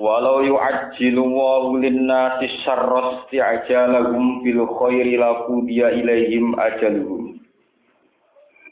[0.00, 7.36] Walau yu'ajjilu Allahu lin-nasi syarra isti'jalahum bil khairi laqudiya ilaihim ajaluhum.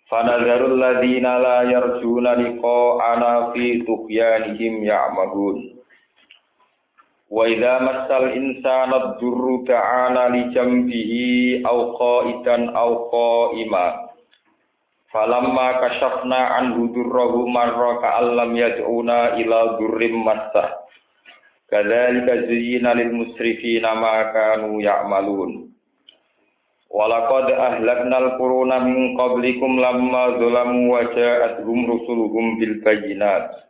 [0.09, 5.77] Fanadharul ladzina la yarjuna liqa'ana fi tughyanihim ya'mahun.
[7.29, 14.17] Wa idza massal insana ad-durru ta'ana li jambihi aw qa'idan aw qa'ima.
[15.13, 20.88] Falamma kashafna anhu durrahu marra ka'allam yad'una ila durrim massah.
[21.69, 25.69] Kadzalika zuyyina lil musrifina ma kanu ya'malun.
[26.89, 33.69] Walaqad ahlaknal quruna min qablikum lamma zalamu wa ja'atuhum rusuluhum bil bayyinat.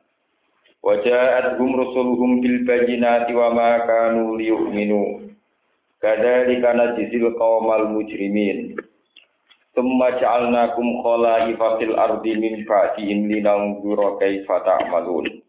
[0.79, 5.35] Wa ja'atuhum rusuluhum bil bayyinati wa ma kanu liyu'minu.
[5.99, 8.79] Kadzalika najzil qaumal mujrimin.
[9.75, 15.48] Tsumma ja'alnakum khala'ifa fil ardi min ba'dihim linanzura kaifa ta'malun.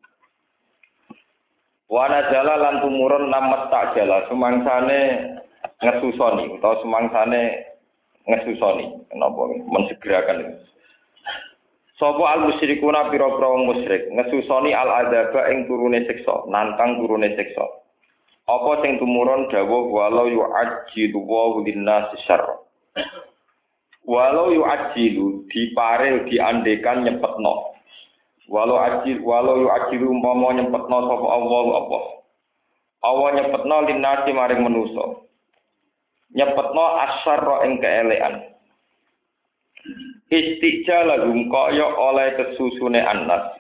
[1.90, 4.22] Wana jala lan tumurun namet tak jala.
[4.30, 5.00] Semangsane
[5.82, 7.42] ngesusoni utawa semangsane
[8.30, 9.10] ngesusoni.
[9.10, 10.62] Kenapa mensegerakan
[11.98, 14.08] Sopo al musyrikuna pira-pira musyrik?
[14.14, 17.66] Ngesusoni al adzaba ing turune siksa nantang turune siksa.
[18.46, 19.50] Apa sing tumurun?
[19.50, 22.56] Dawuh walau yu'ajjilu wa linnasi syarra.
[24.06, 27.69] Walau yu'ajjilu diparil diandekan nyepetno
[28.50, 32.00] walau ajil walau yu ajilu umpama nyempetno sapa Allah apa?
[33.06, 35.06] Allah nyempetno linasi maring manusa.
[36.34, 38.36] Nyempetno asyarra ing keelekan.
[40.30, 43.58] Istijalahum kaya oleh kesusune annas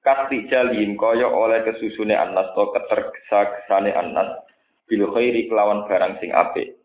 [0.00, 4.48] kastijalim kaya oleh kesusune annas to ketergesa-gesane annas
[4.88, 6.76] bil khairi kelawan barang sing apik.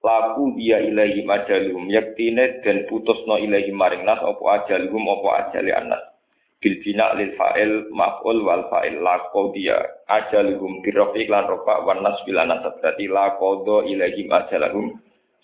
[0.00, 6.11] Laku dia ilahi majalum yaktine dan putusno ilahi maring nas apa ajalhum apa ajali annas
[6.62, 9.02] bil bina lil fa'il maf'ul wal fa'il.
[9.02, 14.86] La qadiya ajaluhum birrafi lan rafa wan nasbil anasab berarti la qada ilaihim ajalahum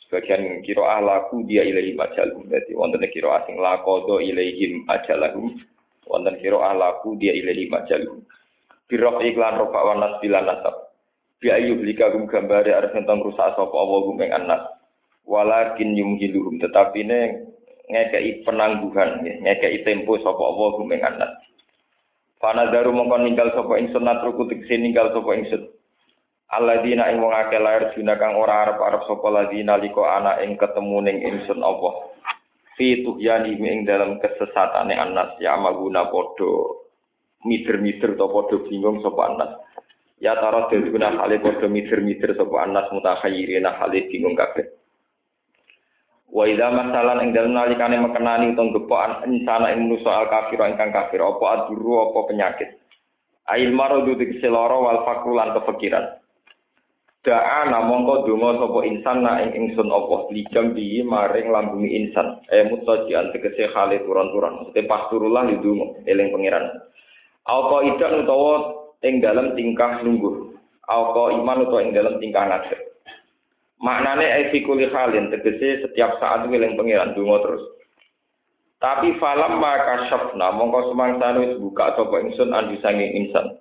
[0.06, 5.58] sebagian kira laku dia ilaihim ajalahum berarti wonten kira asing la qada ilaihim ajalahum
[6.06, 8.22] wonten kira laku dia ilaihim ajalahum
[8.86, 10.88] birrafi lan rafa wan nasbil anasab
[11.38, 14.62] bi ayu blikagum gambare arep tentang rusak sapa Allah gum ing anas.
[15.28, 16.58] Walakin yumhiluhum.
[16.58, 17.20] Tetapi ne
[17.88, 21.32] ngekei penangguhan nggih ngekei tempo sapa Allah gumeng anas
[22.38, 25.62] Fana daru mongko ninggal sapa ingsun natruku tegese ninggal sapa ingsun.
[26.54, 30.98] Alladzina ing wong akeh lair dina kang ora arep-arep sapa ladina liko ana ing ketemu
[31.02, 32.14] ning ingsun Allah.
[32.78, 36.78] Fi tuhyani ing dalam kesesatane anas ya maguna padha
[37.42, 39.50] mider-mider to padha bingung sapa anas
[40.22, 44.77] ya taro dadi guna hale padha mider-mider sapa anas mutahayyirina hale bingung kabeh
[46.28, 50.92] Wa idza masalan ing dalem nalikane mekenani utawa gepokan insana ing manusa al kafir ingkang
[50.92, 52.68] kafir apa aduru apa penyakit.
[53.48, 56.20] Ail maradu dikse lara wal fakru lan kefikiran.
[57.24, 62.44] Da'a namangka donga sapa insan na ing ingsun apa lijam bi maring lambungi insan.
[62.52, 64.68] E mutajian tegese khale turun-turun.
[64.68, 66.76] Maksudnya pas turullah lidungo eling pangeran.
[67.48, 68.54] Apa idak utawa
[69.00, 70.52] ing dalem tingkah lungguh.
[70.84, 72.80] Apa iman utawa ing dalem tingkah ngadeg.
[73.78, 77.64] Maknane efikuli halin tegese setiap saat wiling pangeran donga terus.
[78.78, 83.58] Tapi falam maka syafna mongko semangsa wis buka sapa ingsun andi sanging insan.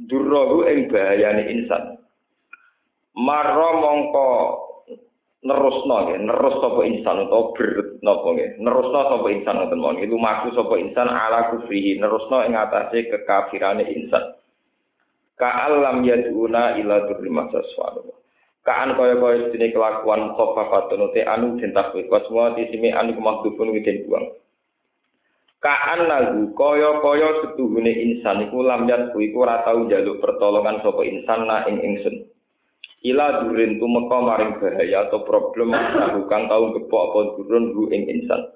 [0.00, 1.96] Durrohu ing bahayane insan.
[3.16, 4.28] Marro mongko
[5.44, 7.70] nerusno nggih, nerus sapa insan utawa ber
[8.04, 10.04] napa nggih, nerusno sapa insan ngoten mawon.
[10.04, 14.36] Itu maku sapa insan ala kufrihi, nerusno ing atase kekafirane insan.
[15.38, 18.17] Ka'alam yaduna ila durri masaswallah.
[18.66, 22.06] Kaan kaya kaya sedene kelakuan khofafatun te anu den takwil.
[22.06, 24.26] Semua disimi anu kemahdufun witen buang.
[25.58, 31.02] Kaan lagu kaya kaya setuhune insan iku lam yat iku ora tau njaluk pertolongan sapa
[31.02, 32.30] insan na ing ingsun.
[33.02, 35.70] Ila durin tumeka maring bahaya atau problem
[36.26, 38.54] kang tau gepok apa durun bu ing insan.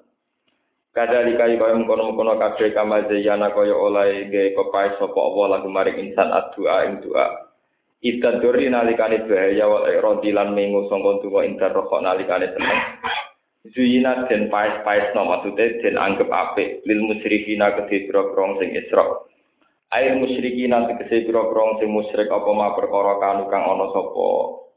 [0.93, 6.29] Kadali kaya kaya mengkono-mengkono kabeh kamazayana kaya oleh gawe kepaes sapa Allah lagu maring insan
[6.29, 7.52] adua ing doa
[8.03, 12.79] Ida dori nalikane bahaya wal irodi lan mengu sangka tuwa ing rokok nalikane seneng.
[13.71, 19.23] Zuyina den paes-paes no maksudnya den anggap apik lil musyrifina kedhe boro sing isra.
[19.95, 24.27] Air musyriki nanti kese pira-pira sing musyrik apa ma perkara kanu kang ana sapa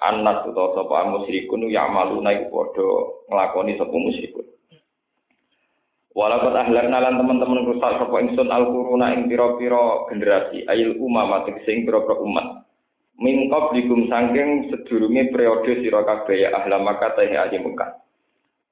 [0.06, 2.86] anas utawa sapa musyrikun ya malu naik padha
[3.26, 4.46] nglakoni sapa musyrikun.
[6.14, 11.88] Walaupun ahlakna lan teman-teman rusak sapa ingsun al-quruna ing pira-pira generasi ayil umama tegese ing
[11.88, 12.65] pira-pira umat.
[13.16, 17.96] Min qablikum saking sedurunge periode sira kabeh ya ahla Makkah ta ahli Mekah.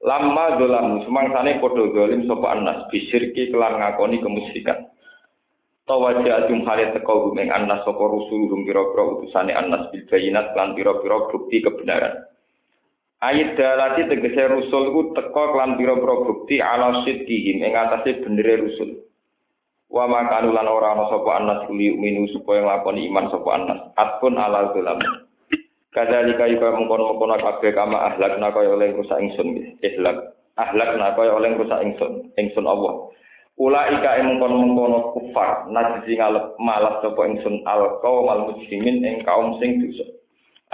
[0.05, 4.93] Lama dolamu sumangsane padha zalim sapa anas bisirki kelan ngakoni kemusyrikan.
[5.89, 11.65] Tawajatum halit teko gumeng annas sapa rusuluhum pira-pira utusane annas bil bayinat lan pira-pira bukti
[11.65, 12.25] kebenaran.
[13.25, 19.04] Ayat dalati tegese rusul ku teko lan pira-pira bukti ala sidqihim ing atase benere rusul.
[19.95, 23.79] Wa makanu lan ora ana sapa annas kuli minu supaya nglakoni iman sapa annas.
[23.95, 24.99] Atpun ala dolam.
[25.95, 29.79] Kadzalika yuka mengkono-mengkono kabeh kama ahlakna kaya oleh rusak ingsun.
[29.87, 30.35] Ihlak.
[30.59, 32.27] Ahlakna kaya oleh rusak ingsun.
[32.35, 33.07] Ingsun Allah.
[33.55, 39.23] Ula ika ing mengkono-mengkono kufar najisi ngalep malas sapa ingsun al kaum al muslimin ing
[39.23, 40.11] kaum sing dosa.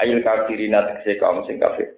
[0.00, 1.92] Ail kafirina tegese kaum sing kafir.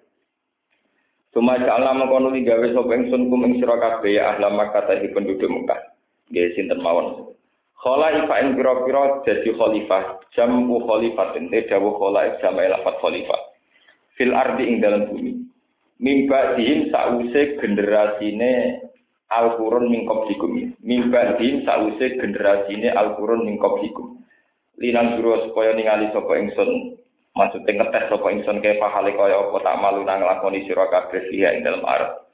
[1.30, 5.92] Suma ja'alna mengkono digawe sapa ingsun kum ing sira kabeh ya ahla Makkah penduduk Mekah.
[6.32, 7.37] Nggih sinten mawon.
[7.76, 13.40] Khala ifa ing pira-pira dadi khalifah, jamu khalifatin te dawuh khala jamae lafat khalifah.
[14.17, 15.44] Fil ardi ing dalam bumi.
[16.00, 18.81] Mimba dihim sause generasine
[19.29, 20.75] Al-Qur'an min qablikum.
[20.82, 24.19] Min ba'din sause generasine Al-Qur'an min qablikum.
[24.81, 26.96] Linang sura supaya ningali sapa ingsun.
[27.32, 31.64] Maksudnya ngetes sapa ingsun kaya pahale kaya apa tak malu nang lakoni sira kabeh ing
[31.64, 32.31] dalem arep.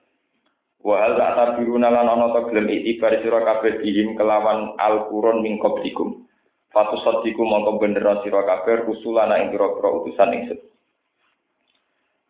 [0.79, 6.23] Wa hal ta'tabiruna lan ana ta gelem itibar sira kabeh dihim kelawan Al-Qur'an min qablikum.
[6.71, 10.61] Fatu sadiku mongko bener sira kabeh rusulana ing pira-pira utusan ingsun.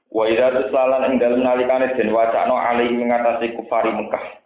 [0.08, 4.40] Wa idza tusalan ing dalem nalikane den wacana alaihi ngatasi kufari Mekah.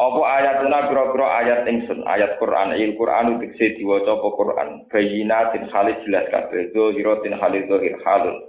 [0.00, 6.00] Apa ayatuna pira-pira ayat ingsun, ayat Quran, il Quran dikse diwaca apa Quran, bayinatin khalid
[6.08, 8.40] jelas kabeh, zahiratin khalid zahir halun.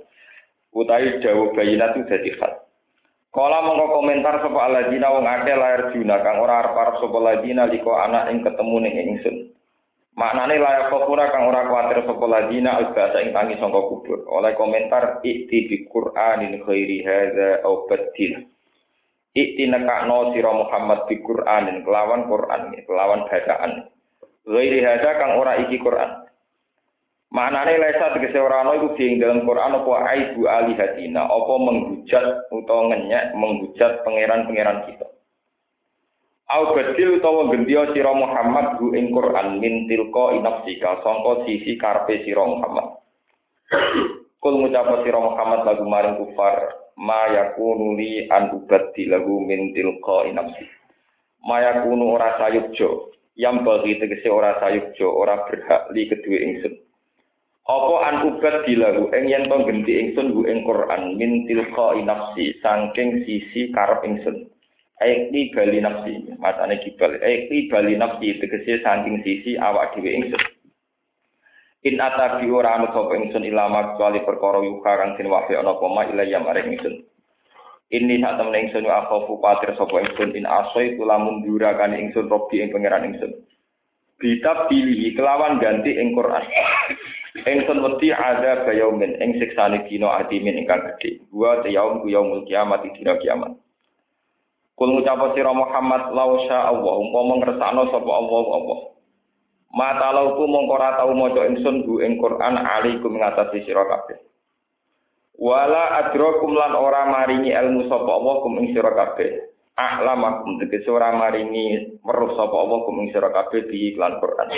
[0.71, 2.62] Utai dawuh bayinat dadi hal.
[3.33, 7.97] Kala mongko komentar sapa aladina wong akeh lahir juna kang ora arep-arep sapa ladina liko
[7.97, 9.35] anak ing ketemu ning ingsun.
[10.13, 14.29] Maknane layak kokura kang ora kuatir sapa ladina albasa ing tangi sangka kubur.
[14.29, 18.45] Oleh komentar ikti bi Qur'anin khairi hadza au badil.
[19.33, 23.89] Ikti nekakno sira Muhammad bi Qur'anin kelawan Qur'an kelawan bacaan.
[24.45, 26.22] Ghairi hada kang ora iki Qur'an.
[27.33, 32.93] Maknane lesa tegese ora ana iku di dalam Qur'an apa aibu alihatina, apa menghujat utawa
[32.93, 35.09] ngenyek menghujat pangeran-pangeran kita.
[36.53, 42.21] Au badil utawa gendya sira Muhammad hu ing Qur'an min tilqa inafsika sangka sisi karpe
[42.21, 43.01] sira Muhammad.
[44.37, 50.29] Kul ngucap sira Muhammad lagu maring kufar ma yakunu li an ubaddi lahu min tilqa
[50.29, 50.69] nafsi
[51.49, 56.82] ma yakunu ora sayukjo yang bagi tegese ora sayukjo ora berhak li kedue ingsun
[57.63, 62.59] apa an ubaddi lahu ing yen to genti ingsun hu ing Quran min tilqa nafsi
[62.59, 64.51] saking sisi karep ingsun
[65.03, 67.19] Aikli bali nafsi, matane kibal.
[67.19, 70.39] Aikli bali nafsi tegese saking sisi awak dhewe ingsun.
[71.83, 76.07] In atabi ora anu sapa ingsun ilama kecuali perkara yuka kang den wahyu ana koma
[76.07, 77.03] ilayya maring ingsun.
[77.91, 82.63] Ini sak temen ingsun aku kuatir sapa ingsun in asoi kula mundura kan ingsun robi
[82.63, 83.35] ing pangeran ingsun.
[84.23, 86.47] Kitab pilih kelawan ganti ing Quran.
[87.33, 91.17] Ingsun wedi ada bayaumin ing siksane dina adimin ingkang gedhe.
[91.33, 93.57] Wa yaum ku yaumul kiamat dina kiamat.
[94.77, 98.79] Kul ngucap sira Muhammad lausya Allah umpama ngersakno sapa Allah Allah.
[99.73, 104.21] Mata lauku mongko ora tau maca ingsun bu ing Quran alaikum ngatasi sira kabeh.
[105.41, 109.49] Wala adrakum lan ora maringi ilmu sapa Allah kum ing sira kabeh.
[109.73, 114.53] Ahlamakum tegese ora maringi weruh sapa Allah kum ing sira kabeh di iklan Quran.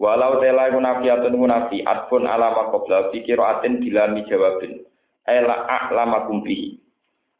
[0.00, 4.82] Walau tela munafiatun munafiat pun alama qabla fikira atin dilami jawabin.
[5.28, 6.82] Ela ahlamakum bihi.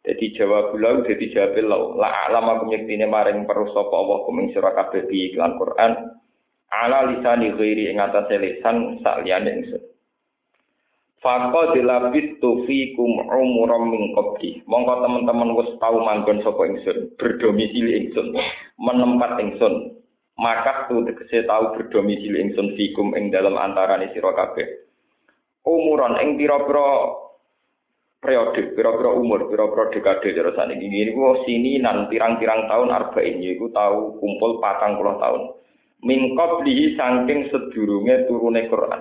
[0.03, 1.95] Jadi jawab lau jadi jawab lau.
[1.95, 5.93] La ahlamakum yektine maring weruh sapa Allah kum ing sira kabeh di iklan Quran
[6.75, 9.83] ala lisani ghairi ing atase lisan sak liyane ingsun.
[11.23, 14.59] Faqad dilabitu fikum umuram min qabli.
[14.67, 18.35] Mongko teman-teman wis tau manggon sapa ingsun, berdomisili ingsun,
[18.83, 20.02] menempat ingsun.
[20.41, 24.65] Maka tu tegese tau berdomisili ingsun fikum ing dalam antarane sira kabeh.
[25.69, 27.21] Umuran ing pira-pira
[28.19, 30.89] periode, pira-pira umur, pira-pira dekade cara saniki.
[30.89, 35.43] Ini ku sini nan pirang-pirang tahun arba'in iku tau kumpul patang puluh tahun
[36.03, 39.01] min qablihi saking sedurunge turune Quran.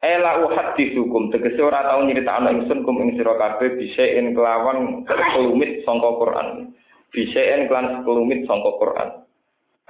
[0.00, 6.10] Ela uhaddithukum tegese ora tau nyritakno ingsun kum ing sira kabeh bisaen kelawan kelumit sangka
[6.16, 6.72] Quran.
[7.12, 9.08] Bisaen kelan kelumit sangka Quran.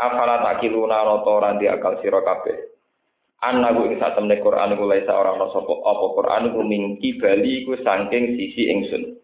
[0.01, 2.57] Afala takiluna ana ta ora akal sira kabeh.
[3.41, 7.65] Anaku ing sak temne Quran iku laisa ora ana sapa apa Quran iku mingki bali
[7.65, 9.21] iku saking sisi ingsun.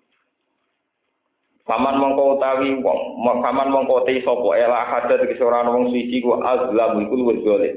[1.66, 3.00] Paman mongko utawi wong,
[3.42, 7.76] paman mongko te sapa ela hadat iki ora wong siji ku azlam iku luwih dolim.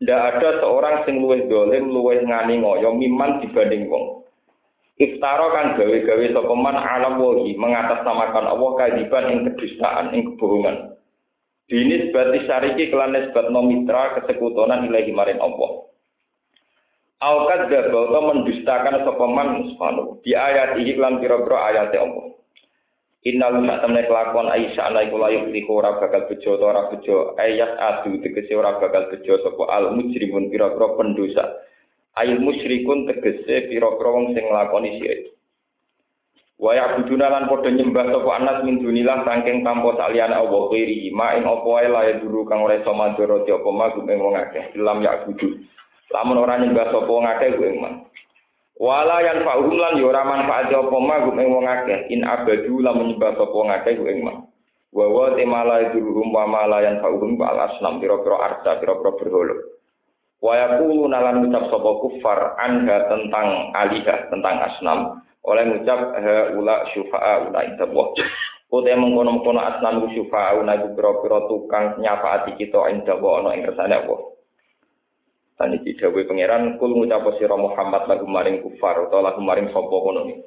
[0.00, 4.20] Ndak ada seorang sing luwih dolim luwih ngani ngoyo miman dibanding wong.
[5.00, 10.89] Iftara kan gawe-gawe sapa man alam wahi mengatasnamakan Allah kadiban ing kedustaan ing kebohongan.
[11.70, 15.86] Dinis berarti syariki kelan nisbat no mitra kesekutonan ilahi marin Allah.
[17.22, 20.18] Aukat dabau mendustakan sopaman subhanahu.
[20.26, 22.34] Di ayat ini kelan pira-pira ayat Allah.
[23.22, 26.82] Inna lu sak temne kelakuan Aisyah ana iku layu liku ora bakal bejo utawa ora
[26.88, 31.44] bejo ayat adu tegese ora bakal bejo sapa al mujrimun pira-pira pendosa.
[32.16, 35.36] Ayat musyrikun tegese pira-pira wong sing nglakoni syirik.
[36.60, 41.32] Wa ya'buduna lan padha nyembah sapa anas min dunilah saking tanpa saliyane Allah kiri ma
[41.32, 45.00] ing apa wae lae dulu kang ora iso mandoro apa magum ing wong akeh lam
[45.00, 45.56] ya'budu.
[46.12, 48.04] Lamun ora nyembah sapa wong akeh kuwi man.
[48.76, 53.16] Wala yang fa'uhum lan yo ora manfaat apa magum ing wong akeh in abadu lamun
[53.16, 54.44] nyembah sapa wong akeh kuwi man.
[54.92, 59.56] Wa wa temala dulu wa mala yang fa'uhum wa asnam pira-pira arsa pira-pira berhala.
[60.44, 66.00] Wa yaqulu nalan ucap sapa kufar anha tentang alihah tentang asnam oleh ngucap
[66.56, 68.08] ula syufa'a ula indallah.
[68.70, 69.60] Utai mengkono-mengkono
[70.14, 74.20] syufa'a ula biro-biro tukang nyafaati kita indallah ana ing kersane Allah.
[75.60, 79.92] Dan iki dawuh pangeran kul ngucap sira Muhammad lagu maring kufar utawa lagu maring sapa
[79.92, 80.40] kono ni.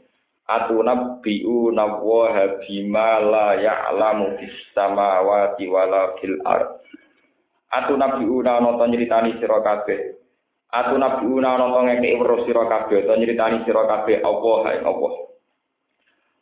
[0.44, 6.82] Atuna biu nawwa bima la ya'lamu fis samawati wala fil ard.
[7.70, 10.23] Atuna biu na nonton nyritani sira kabeh
[10.74, 14.82] Atu nabi una ana kang ngekeki weruh sira kabeh utawa nyritani sira kabeh apa hae
[14.82, 15.10] apa.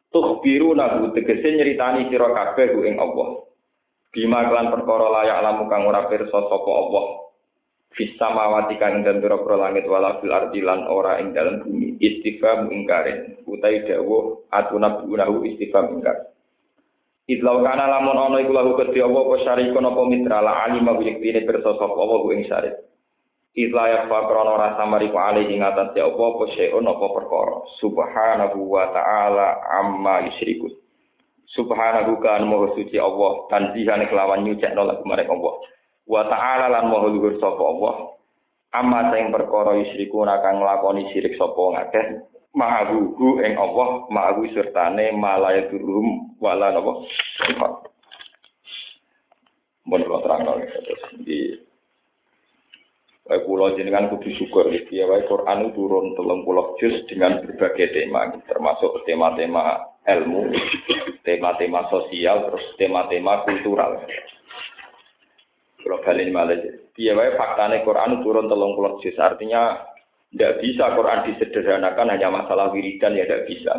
[0.08, 3.44] Tukhbiru nahu tegese nyritani sira kabeh ku ing Allah.
[4.16, 7.28] Bima kelan perkara layak lamu kang ora pirsa sapa Allah.
[7.92, 12.00] Kang ing langit wala fil ardi lan ora ing dalem bumi.
[12.00, 13.44] Istifham ingkarin.
[13.44, 16.32] Utai dawuh atu nabi unahu istifham ingkar.
[17.28, 21.44] Idlau kana lamun ana iku lahu kedhi apa apa syarikun apa mitra la alima yektine
[21.44, 22.91] pirsa sapa ku ing syarik.
[23.52, 27.56] Ila ya fa krono rasa mariku ali ing atas ya apa apa syai'un apa perkara.
[27.84, 29.48] Subhanahu wa ta'ala
[29.84, 30.72] amma yusyrikun.
[31.52, 35.56] Subhanahu kan moho suci Allah tanzihan kelawan nyucekno lagu marek Allah.
[36.08, 37.96] Wa ta'ala lan moho luhur sapa Allah.
[38.72, 42.24] Amma sing perkara yusyrikun kang nglakoni syirik sapa ngakeh.
[42.56, 47.04] Ma'ahu ing Allah, ma'ahu sertane malaya turum wala napa.
[49.92, 51.71] Mun kula terangno terus di
[53.22, 57.94] Baik pulau jenengan kudu syukur ya wae Quran itu turun telung pulau juz dengan berbagai
[57.94, 59.78] tema termasuk tema-tema
[60.10, 60.50] ilmu,
[61.22, 64.02] tema-tema sosial, terus tema-tema kultural.
[65.86, 66.58] Kalau kalian malah
[66.98, 69.86] ya wae faktanya Quran turun telung pulau juz artinya
[70.34, 73.74] tidak bisa Quran disederhanakan hanya masalah wiridan ya tidak bisa.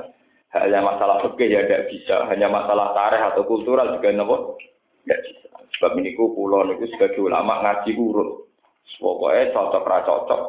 [0.54, 2.30] Hanya masalah fikih ya tidak bisa.
[2.30, 4.54] Hanya masalah tarikh atau kultural juga nopo
[5.02, 5.50] tidak bisa.
[5.76, 8.41] Sebab ini ku pulau niku sebagai ulama ngaji urut
[8.98, 10.42] Pokoknya cocok ra cocok.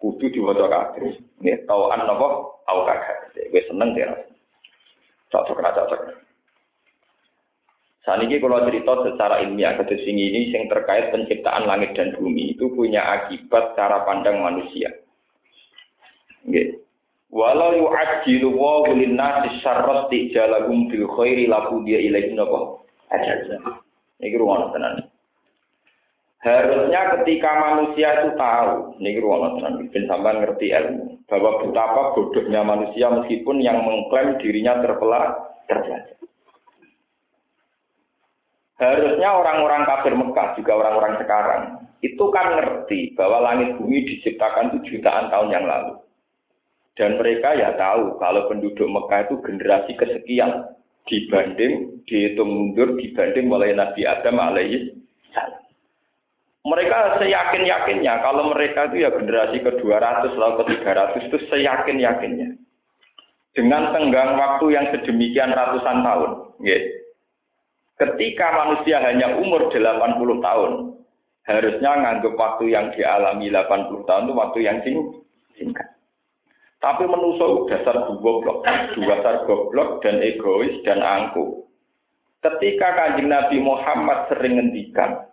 [0.00, 1.14] Kudu diwaca kabeh.
[1.44, 2.26] Nek tauan napa
[2.66, 3.34] au kagak.
[3.54, 4.10] Wis seneng ya.
[5.30, 6.24] Cocok ra cocok.
[8.04, 12.68] Saat ini kalau cerita secara ilmiah sini ini yang terkait penciptaan langit dan bumi itu
[12.76, 14.92] punya akibat cara pandang manusia.
[16.44, 16.84] Nggih.
[17.32, 22.84] Walau yu'ajjilu wa linnasi syarra tijalahum bil khairi laku dia ilaihi napa?
[23.08, 23.56] Ajal.
[24.20, 25.13] Iki ruang tenan.
[26.44, 33.08] Harusnya ketika manusia itu tahu, ini ruang bin sampai ngerti ilmu, bahwa betapa bodohnya manusia
[33.08, 36.20] meskipun yang mengklaim dirinya terpelah, terpelajar.
[38.76, 41.62] Harusnya orang-orang kafir Mekah, juga orang-orang sekarang,
[42.04, 45.96] itu kan ngerti bahwa langit bumi diciptakan itu jutaan tahun yang lalu.
[46.92, 50.76] Dan mereka ya tahu kalau penduduk Mekah itu generasi kesekian
[51.08, 54.92] dibanding dihitung mundur dibanding mulai Nabi Adam alaihi
[55.32, 55.63] salam.
[56.64, 62.56] Mereka seyakin-yakinnya kalau mereka itu ya generasi ke-200 atau ke-300 itu seyakin-yakinnya.
[63.52, 66.30] Dengan tenggang waktu yang sedemikian ratusan tahun.
[67.94, 70.72] Ketika manusia hanya umur 80 tahun,
[71.46, 74.78] harusnya nganggap waktu yang dialami 80 tahun itu waktu yang
[75.54, 75.88] singkat.
[76.80, 81.64] Tapi menusuk dasar goblok, dasar goblok dan egois dan angkuh.
[82.42, 85.30] Ketika kanjeng Nabi Muhammad sering ngendikan,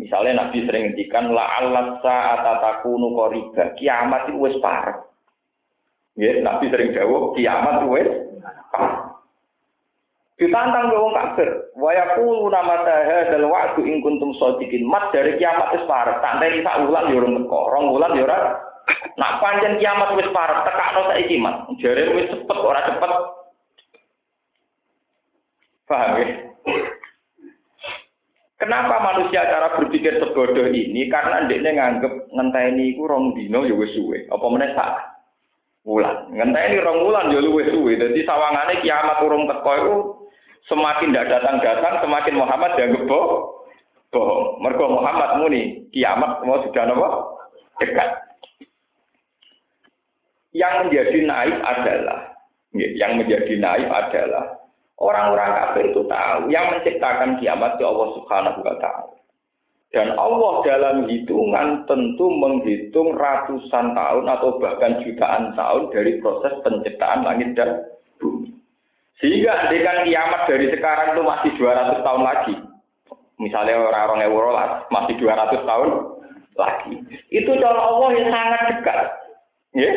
[0.00, 3.76] Misalnya Nabi sering ngendikan la alat saat takunu qoriba.
[3.76, 5.04] Kiamat itu wis parah.
[6.16, 8.08] Ya, Nabi sering jawab kiamat wis
[8.72, 9.12] parah.
[10.42, 11.48] Ditantang ke wong kafir.
[11.78, 14.82] Wa yaqulu nama hadzal wa'du in kuntum shadiqin.
[14.90, 16.18] Mat dari kiamat wis parek.
[16.18, 17.60] Tanteni sak wulan yo urung teko.
[17.70, 18.58] Rong wulan ora.
[19.14, 21.70] Nak pancen kiamat wis parek, tekakno saiki, Mat.
[21.78, 23.12] Jare wis cepet ora cepet.
[25.86, 26.26] Paham ya?
[28.62, 31.10] Kenapa manusia cara berpikir sebodoh ini?
[31.10, 34.22] Karena ndekne nganggep ngenteni iku rong dino ya wis suwe.
[34.30, 35.18] Apa meneh sak
[35.82, 36.30] wulan.
[36.30, 37.98] Ngenteni rong wulan ya luwih suwe.
[37.98, 39.94] Dadi sawangane kiamat urung teko iku
[40.70, 44.46] semakin tidak datang-datang, semakin Muhammad dianggap bohong.
[44.62, 47.08] Mergo Muhammad muni kiamat mau sudah nopo
[47.82, 48.14] dekat.
[50.54, 52.18] Yang menjadi naif adalah,
[52.78, 54.61] yang menjadi naif adalah
[55.00, 59.12] orang-orang kafir itu tahu yang menciptakan kiamat di Allah Subhanahu wa taala.
[59.92, 67.28] Dan Allah dalam hitungan tentu menghitung ratusan tahun atau bahkan jutaan tahun dari proses penciptaan
[67.28, 68.56] langit dan bumi.
[69.20, 72.54] Sehingga andekan kiamat dari sekarang itu masih 200 tahun lagi.
[73.36, 75.90] Misalnya orang-orang Eurolas masih 200 tahun
[76.56, 76.94] lagi.
[77.28, 78.98] Itu cara Allah yang sangat dekat.
[79.76, 79.92] Ya.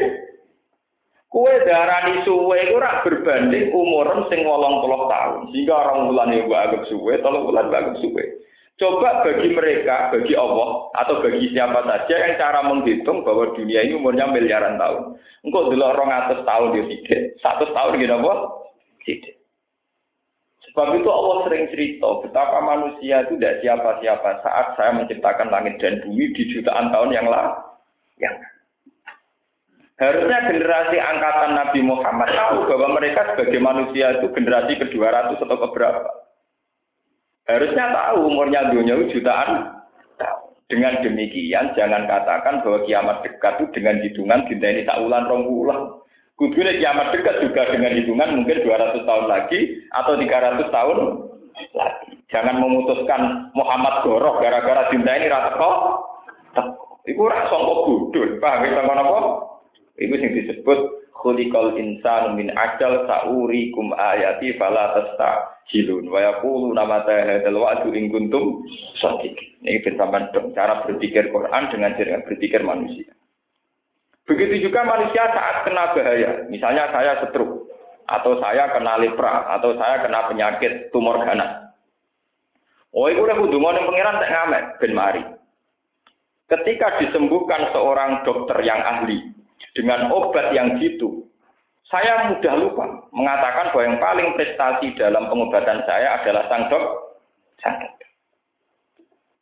[1.29, 5.51] Kue darani suwe itu rak berbanding umuran sing wolong puluh tahun.
[5.51, 8.23] Sehingga orang bulan yang agak suwe, tolong bulan agak suwe.
[8.75, 13.95] Coba bagi mereka, bagi Allah, atau bagi siapa saja yang cara menghitung bahwa dunia ini
[13.95, 15.15] umurnya miliaran tahun.
[15.47, 17.21] Engkau dulu orang atas tahun dia tidak.
[17.39, 18.33] Satu tahun gitu apa?
[19.07, 19.35] Tidak.
[20.67, 26.03] Sebab itu Allah sering cerita betapa manusia itu tidak siapa-siapa saat saya menciptakan langit dan
[26.03, 27.55] bumi di jutaan tahun yang lalu.
[28.19, 28.43] Yang
[29.95, 36.03] Harusnya generasi angkatan Nabi Muhammad tahu bahwa mereka sebagai manusia itu generasi ke-200 atau keberapa.
[37.47, 39.71] Harusnya tahu umurnya dunia jutaan.
[40.65, 45.45] Dengan demikian jangan katakan bahwa kiamat dekat itu dengan hitungan dinta ini tak ulang rong
[45.45, 45.81] ulang.
[46.35, 49.59] Kiamat dekat juga dengan hitungan mungkin 200 tahun lagi
[49.93, 50.97] atau 300 tahun
[51.71, 52.11] lagi.
[52.33, 55.77] Jangan memutuskan Muhammad goroh gara-gara cinta ini rata kok.
[57.05, 59.19] Iku rak sangka bodho, paham ya sangka napa?
[59.95, 60.79] Iku sing disebut
[61.15, 63.07] khuliqal insanu min ajal
[63.71, 68.67] kum ayati fala tastajilun wa yaqulu nama hadzal wa'du in kuntum
[68.99, 69.55] shadiqin.
[69.63, 69.95] Ini
[70.35, 73.07] dong cara berpikir Quran dengan cara berpikir manusia.
[74.27, 76.49] Begitu juga manusia saat kena bahaya.
[76.49, 77.69] Misalnya saya setruk,
[78.09, 81.71] atau saya kena lepra, atau saya kena penyakit tumor ganas.
[82.89, 85.23] Oh, itu udah kudu mau pangeran tak ngamet ben mari.
[86.47, 89.34] Ketika disembuhkan seorang dokter yang ahli
[89.75, 91.27] dengan obat yang gitu,
[91.91, 96.85] saya mudah lupa mengatakan bahwa yang paling prestasi dalam pengobatan saya adalah sang dok,
[97.61, 98.09] sang dokter.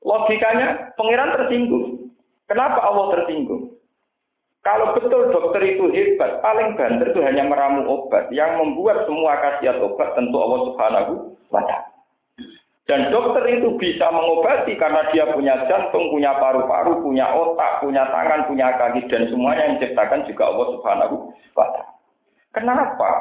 [0.04, 2.12] Logikanya, pangeran tersinggung.
[2.52, 3.72] Kenapa Allah tersinggung?
[4.64, 8.28] Kalau betul dokter itu hebat, paling banter itu hanya meramu obat.
[8.32, 11.14] Yang membuat semua khasiat obat tentu Allah Subhanahu
[11.52, 11.93] wa taala.
[12.84, 18.44] Dan dokter itu bisa mengobati karena dia punya jantung, punya paru-paru, punya otak, punya tangan,
[18.44, 21.16] punya kaki dan semuanya yang diciptakan juga Allah Subhanahu
[21.56, 21.96] wa taala.
[22.52, 23.12] Kenapa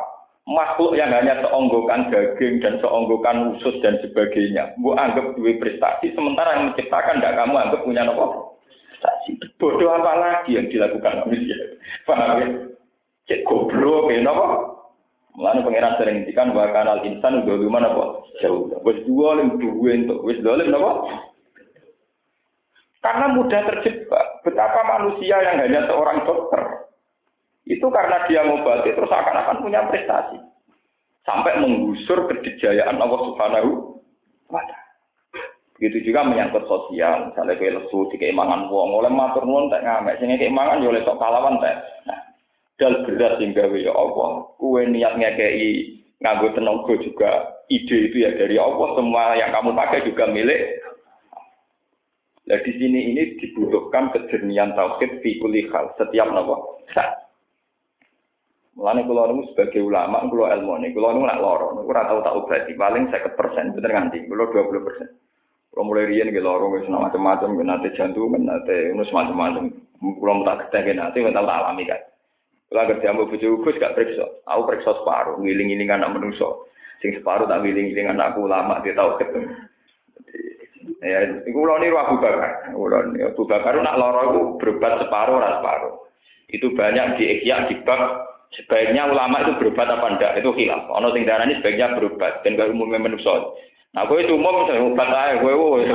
[0.51, 6.59] makhluk yang hanya seonggokan daging dan seonggokan usus dan sebagainya, bu anggap dua prestasi, sementara
[6.59, 8.59] yang menciptakan tidak kamu anggap punya nopo
[8.91, 9.39] prestasi.
[9.63, 11.55] Bodoh apa lagi yang dilakukan manusia?
[12.03, 12.47] Paham ya?
[13.31, 14.72] Cek goblok ya, apa?
[15.33, 18.05] Mulane pangeran sering ngendikan wa kanal insan udah mana apa?
[18.45, 18.69] Jauh.
[18.85, 21.09] Wis dua lim duwe untuk wis dolim napa?
[23.01, 24.45] Karena mudah terjebak.
[24.45, 26.83] Betapa manusia yang hanya seorang dokter
[27.65, 30.37] itu karena dia ngobati terus akan-akan punya prestasi
[31.23, 33.71] sampai menggusur kedijayaan Allah Subhanahu
[34.51, 34.83] wa taala.
[35.79, 40.15] Begitu juga menyangkut sosial, misalnya kayak lesu di keimangan wong, oleh matur nuwun tak ngamek,
[40.19, 41.75] sehingga keimangan yo oleh sok pahlawan tak.
[42.07, 42.19] Nah,
[42.81, 47.31] dal berat hingga ya Allah, kue niat ngekei nganggo tenaga juga
[47.67, 50.63] ide itu ya dari Allah, semua yang kamu pakai juga milik.
[52.43, 56.83] Nah di sini ini dibutuhkan kejernihan tauhid fi kulli hal, setiap nopo.
[58.73, 62.25] Mulane kula niku sebagai ulama, kula ilmu nih, kula niku nak loro, niku ora tau
[62.25, 65.23] tak obati, paling 50% bener nganti, kula 20%.
[65.73, 69.73] Kalau mulai rian gitu lorong wis macam-macam, nate jantung, nate nus macam-macam.
[69.97, 72.01] Kalau tak ketemu nate, kita tak alami kan.
[72.73, 76.49] Kalau kerja ambil bujuk gus gak periksa, aku periksa separuh, ngiling-ngiling anak manusia.
[77.05, 79.53] Sing separuh tak ngiling-ngiling anakku lama dia tahu ketemu.
[81.03, 82.73] Ya, itu kalau ini Abu Bakar.
[82.73, 85.95] Kalau ini Abu Bakar nak lorong itu berobat separuh, ras separuh.
[86.49, 87.77] Itu banyak di ikhya di
[88.53, 90.85] sebaiknya ulama itu berobat apa enggak itu hilaf.
[90.89, 93.51] Ono sing ini sebaiknya berobat dan gak umumnya manusia.
[93.93, 95.93] Nah, kowe umum bisa obat ae kowe wis.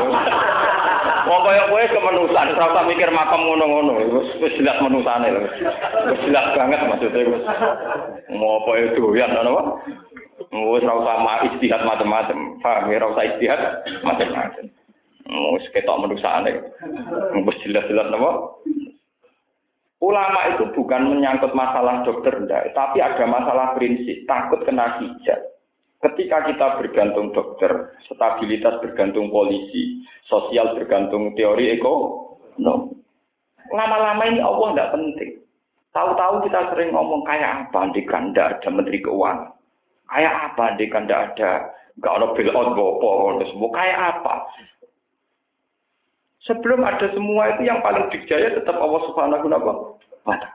[1.27, 3.97] Wong kaya kowe kemenusan, ora usah mikir makam ngono-ngono.
[4.37, 5.41] Wis jelas menusane lho.
[6.13, 7.43] Wis jelas banget maksudnya wis.
[8.29, 9.63] Apa itu ya ngono apa?
[10.53, 12.37] Wis ora usah istihad macam-macam.
[12.61, 13.61] Paham ya ora usah istihad
[14.05, 14.65] macam-macam.
[15.57, 16.53] Wis ketok menusane.
[17.49, 18.61] Wis jelas-jelas napa?
[19.97, 25.41] Ulama itu bukan menyangkut masalah dokter, enggak, tapi ada masalah prinsip, takut kena hijab.
[25.97, 31.93] Ketika kita bergantung dokter, stabilitas bergantung polisi, sosial bergantung teori eko,
[32.61, 32.93] no.
[33.73, 35.31] Lama-lama ini Allah tidak penting.
[35.97, 39.57] Tahu-tahu kita sering ngomong kayak apa di kanda ada menteri keuangan.
[40.07, 41.51] Kayak apa di kanda ada
[41.97, 44.33] nggak ada bill out gopo semua kayak apa.
[46.45, 49.59] Sebelum ada semua itu yang paling dijaya tetap Allah Subhanahu wa
[50.29, 50.47] taala.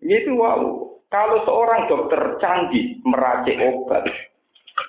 [0.00, 0.95] Itu wow.
[1.06, 4.02] Kalau seorang dokter canggih meracik obat,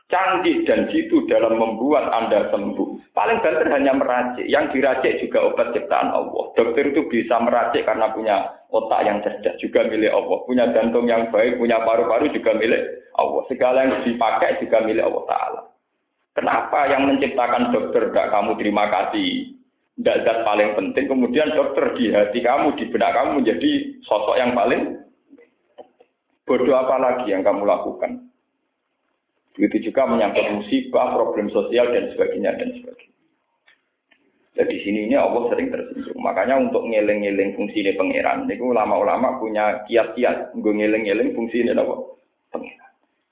[0.10, 3.14] canggih dan jitu dalam membuat Anda sembuh.
[3.14, 4.46] Paling banter hanya meracik.
[4.50, 6.54] Yang diracik juga obat ciptaan Allah.
[6.58, 10.38] Dokter itu bisa meracik karena punya otak yang cerdas juga milik Allah.
[10.46, 12.82] Punya jantung yang baik, punya paru-paru juga milik
[13.18, 13.42] Allah.
[13.50, 15.62] Segala yang dipakai juga milik Allah Ta'ala.
[16.38, 19.58] Kenapa yang menciptakan dokter tidak kamu terima kasih?
[19.98, 21.10] Tidak paling penting.
[21.10, 23.72] Kemudian dokter di hati kamu, di benak kamu menjadi
[24.06, 25.07] sosok yang paling
[26.48, 28.32] bodoh apa lagi yang kamu lakukan?
[29.60, 33.16] Begitu juga menyangkut musibah, problem sosial dan sebagainya dan sebagainya.
[34.58, 36.18] Jadi di sini ini Allah sering tersinggung.
[36.18, 41.94] Makanya untuk ngeling-ngeling fungsi ini pangeran, itu ulama-ulama punya kiat-kiat gue ngeling-ngeling fungsi ini apa?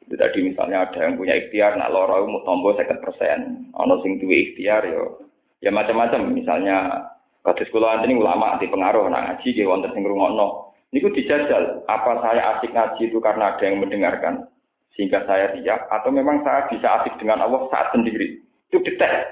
[0.05, 4.21] Itu tadi misalnya ada yang punya ikhtiar, nak loro mau tombol sekitar persen, ono sing
[4.21, 5.25] duwe ikhtiar yo,
[5.65, 6.29] ya macam-macam.
[6.29, 7.09] Misalnya
[7.41, 10.64] kados kula ini ulama di pengaruh nak ngaji ge wonten sing ngrungokno.
[10.95, 14.47] Niku dijajal, apa saya asik ngaji itu karena ada yang mendengarkan?
[14.95, 18.39] sehingga saya riak atau memang saya bisa asik dengan Allah saat sendiri.
[18.71, 19.27] Itu detek.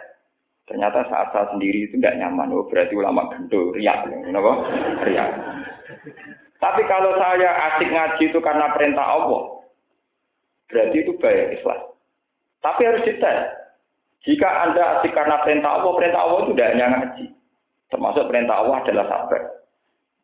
[0.67, 2.51] Ternyata saat saya sendiri itu tidak nyaman.
[2.51, 4.03] Oh berarti ulama gendo riak.
[4.07, 4.51] Kenapa?
[5.07, 5.29] Riak.
[6.59, 9.63] Tapi kalau saya asik ngaji itu karena perintah Allah
[10.67, 11.81] berarti itu baik ikhlas.
[12.63, 13.39] Tapi harus detek
[14.23, 17.25] jika anda asik karena perintah Allah perintah Allah itu tidak hanya ngaji.
[17.91, 19.43] Termasuk perintah Allah adalah sabar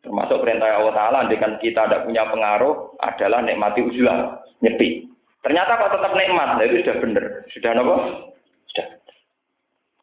[0.06, 5.10] termasuk perintah Allah Ta'ala dengan kita tidak punya pengaruh adalah nikmati ujulah nyepi
[5.40, 7.26] Ternyata kok tetap nikmat, nah, itu sudah benar.
[7.56, 7.96] Sudah apa?
[8.68, 8.88] Sudah.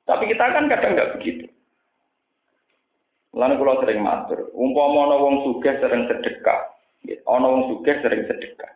[0.09, 1.45] Tapi kita kan kadang nggak begitu.
[3.37, 6.73] Lalu kalau sering matur, umpama ana wong sugih sering sedekah,
[7.29, 8.73] ana wong sugih sering sedekah.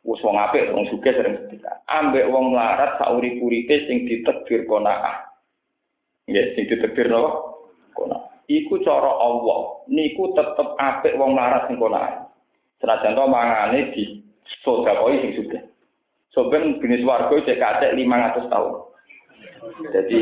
[0.00, 1.76] Wes wong apik wong sugih sering sedekah.
[1.92, 5.28] Ambek wong melarat sauri-uripe sing ditegir qanaah.
[6.24, 7.52] Nggih, sing ditegir napa?
[7.92, 8.33] Qanaah.
[8.44, 9.84] Iku cara Allah.
[9.88, 12.28] Niku tetep apik wong melarat sing qanaah.
[12.80, 14.20] Senajan to mangane di
[14.60, 15.62] sodakoi sing sudah.
[16.34, 18.74] Soben jenis warga cek kacek 500 tahun.
[19.94, 20.20] Jadi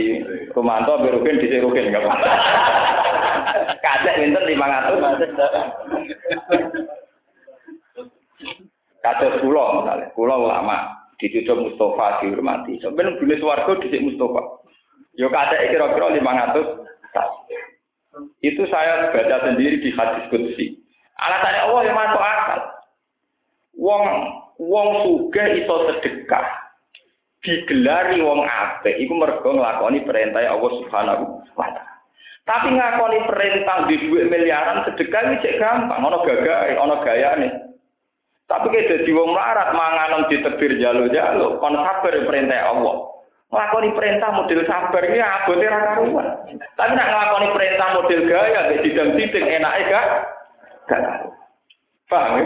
[0.55, 2.15] Romanto berukin di serukin nggak apa.
[3.85, 5.03] Kacek winter 500.
[9.03, 12.79] Kacek pulau misalnya, pulau lama dicucuk Mustafa dihormati.
[12.79, 14.63] Soben jenis warga di Mustafa.
[15.19, 16.23] Yo kacek kira-kira 500
[17.11, 17.72] tahun.
[18.45, 20.77] Itu saya baca sendiri di hadis kudsi.
[21.17, 22.61] Alasannya Allah yang masuk akal.
[23.79, 24.05] Wong
[24.61, 26.47] wong sugih iso sedekah.
[27.43, 31.25] Digelari wong apik iku mergo nglakoni perintah Allah Subhanahu
[31.59, 31.93] wa taala.
[32.43, 37.49] Tapi ngakoni perintah di duit miliaran sedekah iki cek gampang, ana gagahe, ana gayane.
[38.51, 43.22] Tapi kayak dadi wong melarat manganem ditebir jalo-jalo, kon sabar perintah Allah.
[43.53, 46.29] Nglakoni perintah model sabar iki abote ra karuan.
[46.73, 50.07] Tapi nak nglakoni perintah model gaya gak didang-diding enake gak
[50.89, 51.05] gak
[52.09, 52.45] Paham ya?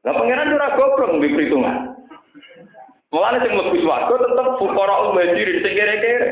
[0.00, 1.76] Lah pangeran ora goblok mbek perhitungan.
[3.12, 4.96] Mulane sing mlebu swarga tetep fukara
[5.36, 6.28] di sing kere-kere.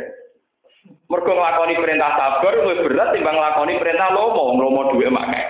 [1.08, 5.44] Mergo nglakoni perintah sabar luwih berat timbang nglakoni perintah lomo, lomo duwe makai.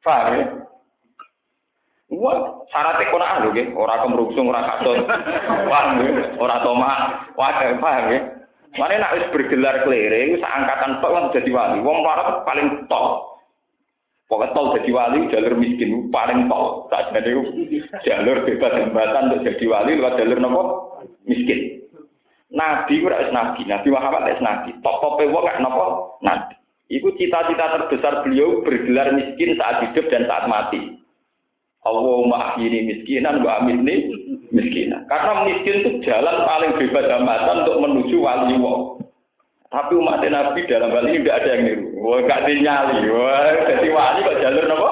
[0.00, 0.65] Paham ya?
[2.16, 5.04] Wah, syarat ekonomi lho nggih, ora kemrungsung, ora katut.
[5.68, 6.32] Paham ya?
[6.40, 7.28] Ora tomah.
[7.36, 8.20] Wah, paham ya?
[8.76, 11.80] Mane nek wis bergelar klere, wis angkatan tok lan dadi wali.
[11.80, 13.36] Wong larat paling top.
[14.26, 16.90] Pokoknya tol jadi wali jalur miskin paling tol.
[16.90, 20.62] Saat ini jalur bebas hambatan untuk jadi wali lewat jalur nopo
[21.24, 21.78] miskin.
[22.50, 24.70] Nabi itu harus nabi, Nabi Muhammad harus nabi.
[24.82, 26.58] Top top wong gak nopo nabi.
[26.90, 30.98] Iku cita-cita terbesar beliau bergelar miskin saat hidup dan saat mati.
[31.86, 34.10] Allahumma akhiri miskinan wa amitni
[34.50, 35.06] miskinan.
[35.06, 39.06] Karena miskin itu jalan paling bebas hambatan untuk menuju wali wong.
[39.70, 41.86] Tapi umat Nabi dalam hal ini tidak ada yang niru.
[41.98, 42.96] Wah, gak dinyali.
[43.10, 44.90] Wah, jadi wali kok jalur nopo?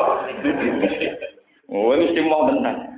[1.71, 2.95] Oh, ini mau benar.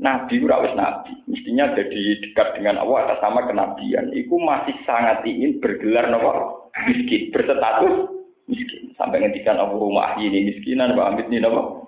[0.00, 4.08] Nabi ora nabi, mestinya jadi dekat dengan Allah atas sama kenabian.
[4.16, 8.19] Iku masih sangat ingin bergelar nopo miskin, berstatus
[8.50, 8.90] miskin.
[8.98, 11.86] Sampai ngendikan aku rumah ini miskinan, Pak Amit ini apa?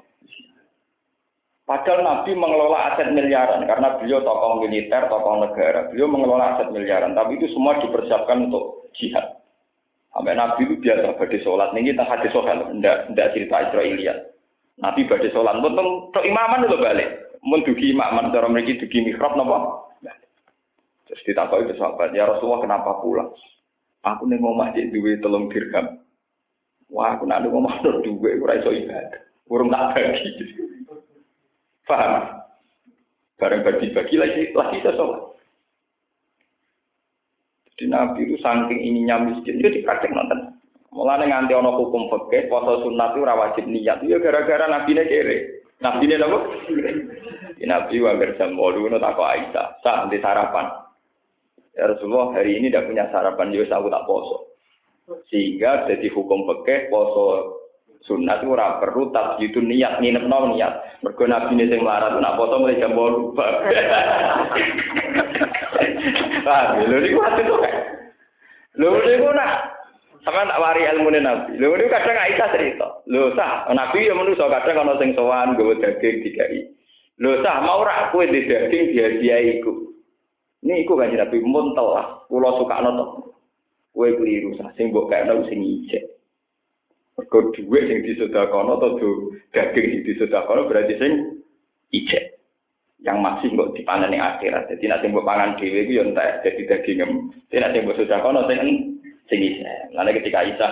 [1.62, 5.88] Padahal Nabi mengelola aset miliaran karena beliau tokoh militer, tokoh negara.
[5.88, 9.40] Beliau mengelola aset miliaran, tapi itu semua dipersiapkan untuk jihad.
[10.12, 11.72] Sampai Nabi itu biasa pada sholat.
[11.72, 14.18] Ini kita hadis sholat, tidak tidak cerita Israeliat.
[14.82, 17.08] Nabi pada sholat, untuk untuk imaman itu balik.
[17.42, 19.88] Mendugi imaman, cara mereka dugi mihrab, nopo.
[21.08, 23.30] Terus ditakoi ke sahabat, ya Rasulullah kenapa pulang?
[24.02, 26.01] Aku nih mau masjid duwe telung dirham.
[26.92, 29.24] Wah, aku nak mau masuk duwe, ora iso ibadah.
[29.48, 30.28] Urung tak bagi.
[31.88, 32.44] Paham?
[33.40, 35.32] Bareng bagi-bagi lagi, lagi sholat.
[37.72, 40.52] Jadi Nabi itu saking ininya miskin, dia dipraktek nonton.
[40.92, 44.04] Mulanya nganti ono hukum fakir, poso sunat itu wajib niat.
[44.04, 45.36] Ya gara-gara Nabi ini kere.
[45.80, 46.38] Nabi ini apa?
[47.64, 49.80] Nabi wajar jam bolu, no tak Aisyah.
[49.80, 50.68] Sah nanti sarapan.
[51.72, 54.36] Ya Rasulullah hari ini tidak punya sarapan, jadi ya aku tak poso.
[55.28, 57.58] Sehingga jadi hukum fakir, poso
[58.02, 61.02] sunat itu ora perlu itu niat nginep no niat.
[61.06, 63.34] Mergo Nabi ini sing melarat, nak poso mulai jam bolu.
[66.42, 67.62] Ah, lho niku tuh.
[68.74, 69.78] Lho niku nak
[70.26, 71.54] sama tak wari ilmu nabi.
[71.54, 72.88] Lho niku kadang Aisyah cerita.
[73.06, 76.66] Lho sah, nabi ya manusa kadang ana sing sowan nggawa daging dikai.
[77.22, 79.94] Lho sah mau rak kowe di daging dia-dia iku.
[80.66, 82.06] Ini iku kan nabi muntel lah.
[82.26, 83.31] Kula suka to.
[83.92, 86.04] kue keliru sing mbok kayak sing ijek.
[87.28, 89.08] Kau dua sing disedakono sudah kono atau
[89.52, 91.12] daging sing disedakono berarti sing
[91.92, 92.40] ijek.
[93.04, 94.72] Yang masih mbok dipanen yang akhirat.
[94.72, 97.10] Dadi nek sing mbok pangan dhewe itu yo entek dadi dagingem.
[97.12, 97.12] em
[97.52, 98.92] jadi nanti buat sudah sing
[99.30, 100.68] sing ije lalu ketika isa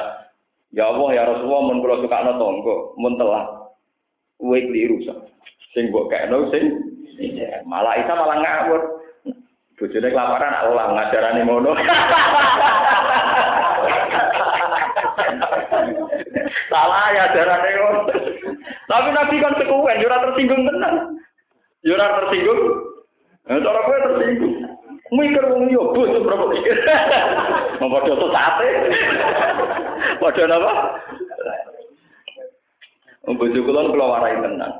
[0.74, 3.72] ya allah ya rasulullah mun kalau suka nol tonggo mun telah
[4.36, 5.16] kue keliru sah
[5.72, 6.64] sing mbok kayak sing
[7.20, 8.82] ije malah isa malah ngawur.
[9.80, 11.72] Bojone kelaparan, Allah ngajarannya mono.
[16.70, 18.00] Salah ya ajarane ngono.
[18.90, 20.94] Tapi Nabi kan sekuen, ora tersinggung tenan.
[21.86, 22.60] Yo tersinggung.
[23.46, 24.54] Nah, cara kowe tersinggung.
[25.10, 26.76] Mikir wong yo bos berapa mikir.
[27.82, 28.68] Mau padha sate.
[30.22, 30.72] Padha napa?
[33.26, 34.70] Bojo kula kula warai tenan.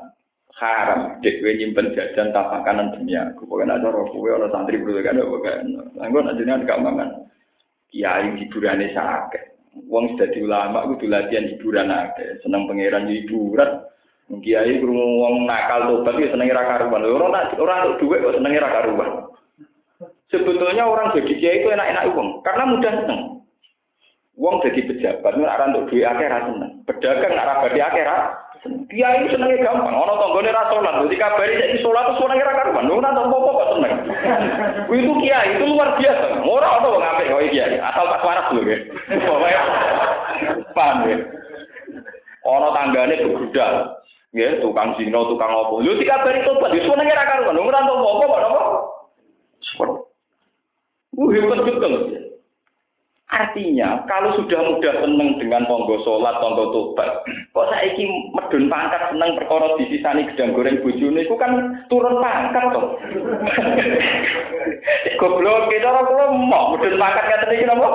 [0.55, 3.42] Haram kowe nyimpen jajan tak makanan demi aku.
[3.42, 5.50] Pokoke nek cara kowe ana santri bro kan pokoke.
[5.98, 7.11] Anggo nek jenengan gak mangan.
[7.90, 9.50] Kiai hiburane sakit.
[9.71, 12.43] Wong sudah ulama kudu latihan hiburan akeh.
[12.43, 13.87] Seneng pangeran hiburan.
[14.31, 17.03] Kiai krungu wong nakal tobat ya senenge ra karuan.
[17.03, 19.11] Ora tak ora untuk dhuwit kok senenge ra karuan.
[20.31, 23.23] Sebetulnya orang jadi kiai itu enak-enak uang karena mudah seneng.
[24.39, 26.73] Wong jadi pejabat ora ora untuk duit akeh seneng.
[26.87, 28.19] Pedagang akeh ra
[28.61, 32.92] Kiai senenge gampang, ana tanggane ra salat, dadi kabari saiki salat terus senenge ra karuan.
[32.92, 33.94] Ora ana apa-apa kok seneng.
[34.92, 36.44] Itu kiai itu luar biasa.
[36.44, 38.81] Ora ana wong apik kok kiai, asal tak waras lho nggih.
[40.77, 41.16] Paham ya?
[42.44, 43.75] Ana tanggane begudal,
[44.37, 45.75] Ya, tukang zina, tukang apa.
[45.81, 47.57] Lu dikabari tobat, wis menenge ra karuan.
[47.57, 48.62] Ora entuk apa kok napa?
[49.64, 49.88] Sepur.
[51.16, 52.29] Uh, hebat betul.
[53.31, 57.23] Artinya, kalau sudah mudah seneng dengan tonggo sholat, tonggo tobat,
[57.55, 58.03] kok saiki
[58.35, 62.83] medun pangkat seneng perkara disisani gedang goreng bojone iku kan turun pangkat to.
[65.23, 67.88] Goblok, kita ora kula mau medun pangkat kata iki napa?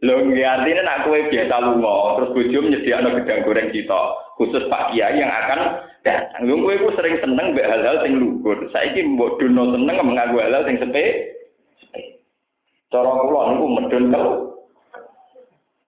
[0.00, 4.00] Lho nggih artine nek kowe biasa lunga, terus bojo nyediakno gedang goreng kita,
[4.38, 6.46] khusus Pak Kiai yang akan datang.
[6.46, 8.62] Lho kowe sering seneng mbek hal-hal sing lugur.
[8.70, 11.36] Saiki mbok dono seneng menganggo hal-hal sing sepe.
[12.90, 14.26] Cara kula niku medun kel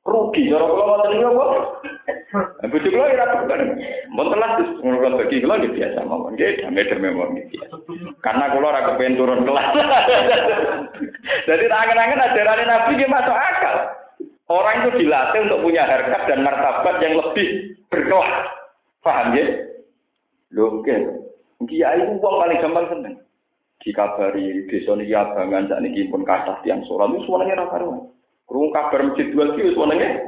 [0.07, 1.59] rugi cara kula ngoten niku apa?
[2.71, 3.61] Bojo kula ora bukan.
[4.15, 6.38] Mun telah terus ngono bagi kula nggih biasa mawon.
[6.38, 7.75] Nggih damai-damai mawon biasa.
[8.23, 9.69] Karena kula ora kepen turun kelas.
[11.51, 13.77] Jadi tangan-tangan ajaran Nabi nggih masuk akal.
[14.47, 17.47] Orang itu dilatih untuk punya harkat dan martabat yang lebih
[17.91, 18.47] berkelas.
[19.03, 19.47] Paham ya?
[20.55, 20.97] Loh, oke.
[21.67, 23.15] Kiai itu uang paling gampang seneng.
[23.83, 28.14] Dikabari desa niki abangan sak niki pun kathah tiyang sholat itu semuanya ra karuan.
[28.47, 30.23] Krungu kabar masjid dua ki semuanya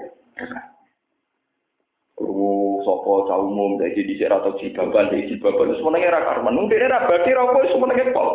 [2.19, 6.55] Krungu sapa cah umum saiki dhisik ra tau jibaban iki jibaban semuanya ra karuan.
[6.59, 8.31] Mung dene ra badhe ra kok semuanya pol.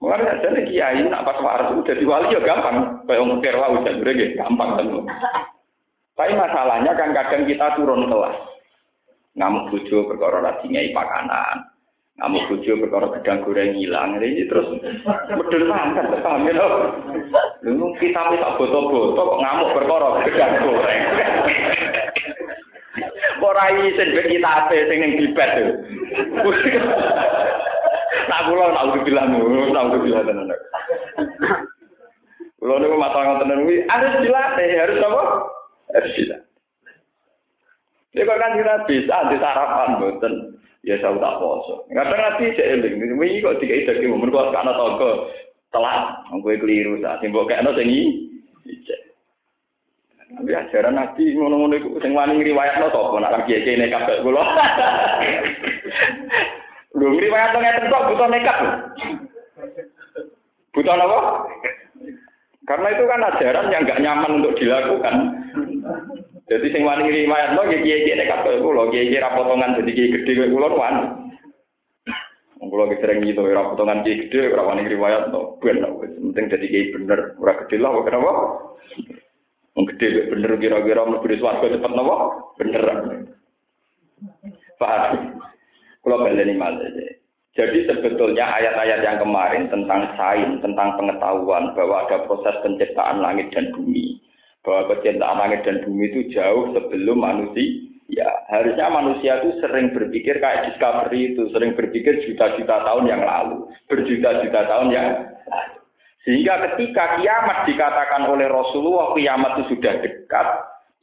[0.00, 3.04] Mulai saja nih kiai nak pas waras itu wali ya gampang.
[3.04, 4.88] Kayak kira wah udah ya gampang kan.
[6.16, 8.36] Tapi masalahnya kan kadang kita turun kelas.
[9.36, 11.68] Ngamuk bojo perkara lagi ngei pakanan.
[12.20, 14.20] Ngamuk bojo perkara gedang goreng hilang.
[14.20, 14.68] Ini terus
[15.32, 16.68] medul mangkat, paham ya
[17.64, 21.02] Lu kita bisa foto-foto kok ngamuk perkara gedang goreng.
[23.40, 25.50] Ora isin kita apa sing ning bibet.
[28.30, 29.28] Tak kula tak udah bilang,
[29.74, 30.52] tak udah bilang tenan.
[32.60, 35.22] Kalau niku masalah ngoten niku harus dilatih, harus apa?
[35.96, 36.46] Harus dilatih.
[38.22, 40.59] Kok kan kita bisa di sarapan boten.
[40.80, 41.84] Ya saya tak poso.
[41.92, 45.28] Kadang nanti saya eling, ini kok tiga itu umur kok karena toko
[45.68, 48.32] telat, gue keliru saat simbol kayak no sengi.
[50.30, 54.22] Tapi ajaran nabi ngono-ngono itu, sing wani riwayat no toko, nak lagi aja nekat kayak
[54.24, 54.32] gue
[56.96, 58.58] Lu riwayat ngeten kok butuh nekat.
[60.72, 61.18] Butuh apa?
[62.64, 65.39] Karena itu kan ajaran yang gak nyaman untuk dilakukan.
[66.50, 70.14] Jadi sing wani riwayat lo kiai kiai nekat kaya kulo, kiai kiai rapotongan jadi kiai
[70.18, 71.04] gede kaya kulo wani.
[72.58, 75.78] Kulo sering gitu, rapotongan kiai gede, ora wani riwayat lo, ben
[76.34, 78.32] penting jadi kiai bener, ora gede lah, kenapa?
[79.78, 82.16] Wong gede bener kira-kira mlebu di swarga cepet napa?
[82.58, 82.84] Bener.
[84.74, 85.38] Paham?
[86.02, 87.14] Kulo baleni malih.
[87.50, 93.74] Jadi sebetulnya ayat-ayat yang kemarin tentang sains, tentang pengetahuan bahwa ada proses penciptaan langit dan
[93.74, 94.19] bumi,
[94.60, 97.88] bahwa kecintaan langit dan bumi itu jauh sebelum manusia.
[98.10, 103.70] Ya, harusnya manusia itu sering berpikir kayak discovery itu, sering berpikir juta-juta tahun yang lalu,
[103.86, 105.06] berjuta-juta tahun yang
[105.46, 105.78] lalu.
[106.26, 110.48] Sehingga ketika kiamat dikatakan oleh Rasulullah kiamat itu sudah dekat,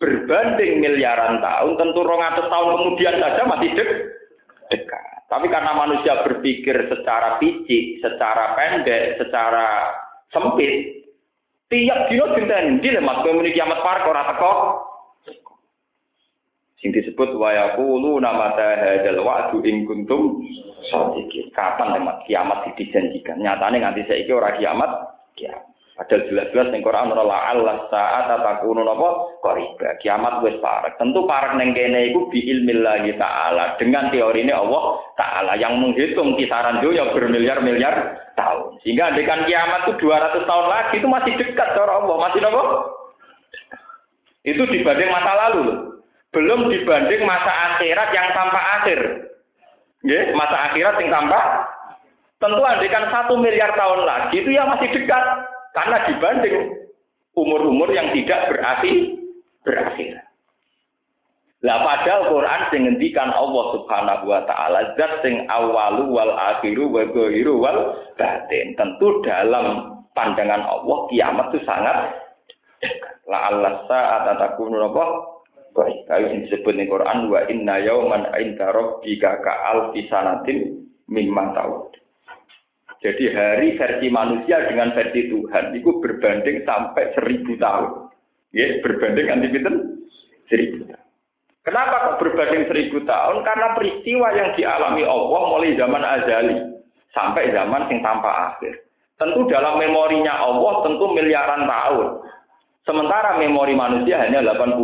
[0.03, 3.89] berbanding miliaran tahun, tentu rongatus tahun kemudian saja masih dek,
[4.69, 5.05] dekat.
[5.27, 9.95] Tapi karena manusia berpikir secara picik, secara pendek, secara
[10.31, 10.96] sempit,
[11.67, 14.51] Tiap dino dinten ndi le Mas kowe kiamat par ora teko.
[16.79, 20.39] Sing disebut wa yaqulu nama hadzal wa'du in kuntum
[20.87, 21.51] shadiqin.
[21.51, 23.43] Kapan le kiamat dijanjikan?
[23.43, 24.91] Nyatane nganti saiki ora kiamat,
[25.35, 25.76] kiamat.
[25.97, 29.97] Padahal jelas-jelas ning Quran ora Allah saat takunu napa qariba.
[29.97, 30.93] Kiamat wis parek.
[31.01, 36.37] Tentu parek ning kene iku bi ilmillah taala dengan teori ini Allah taala yang menghitung
[36.37, 38.77] kisaran dunia bermiliar-miliar tahun.
[38.85, 42.63] Sehingga dengan kiamat itu 200 tahun lagi itu masih dekat cara Allah, masih napa?
[44.45, 45.79] Itu dibanding masa lalu loh.
[46.29, 48.99] Belum dibanding masa akhirat yang tanpa akhir.
[50.05, 51.41] Nggih, masa akhirat yang tanpa
[52.37, 55.25] Tentu andikan satu miliar tahun lagi itu yang masih dekat.
[55.75, 56.57] Karena dibanding
[57.37, 58.97] umur-umur yang tidak berakhir,
[59.61, 60.27] berakhir.
[61.65, 67.01] Lah padahal Quran sing ngendikan Allah Subhanahu wa taala zat sing awalu wal akhiru wa
[67.09, 68.77] zahiru wal batin.
[68.77, 72.13] Tentu dalam pandangan Allah kiamat itu sangat
[73.25, 75.05] la Allah saat takunu apa?
[75.73, 81.89] Baik, sing disebut ning Quran wa inna yauman inda rabbika ka alfi sanatin mimma ta'ud.
[82.97, 88.09] Jadi hari versi manusia dengan versi Tuhan itu berbanding sampai seribu tahun.
[88.55, 89.49] Ya, berbanding anti
[90.49, 91.05] seribu tahun.
[91.67, 93.43] Kenapa kok berbanding seribu tahun?
[93.43, 96.57] Karena peristiwa yang dialami Allah mulai zaman azali
[97.11, 98.87] sampai zaman yang tanpa akhir.
[99.17, 102.07] Tentu dalam memorinya Allah tentu miliaran tahun.
[102.85, 104.77] Sementara memori manusia hanya 80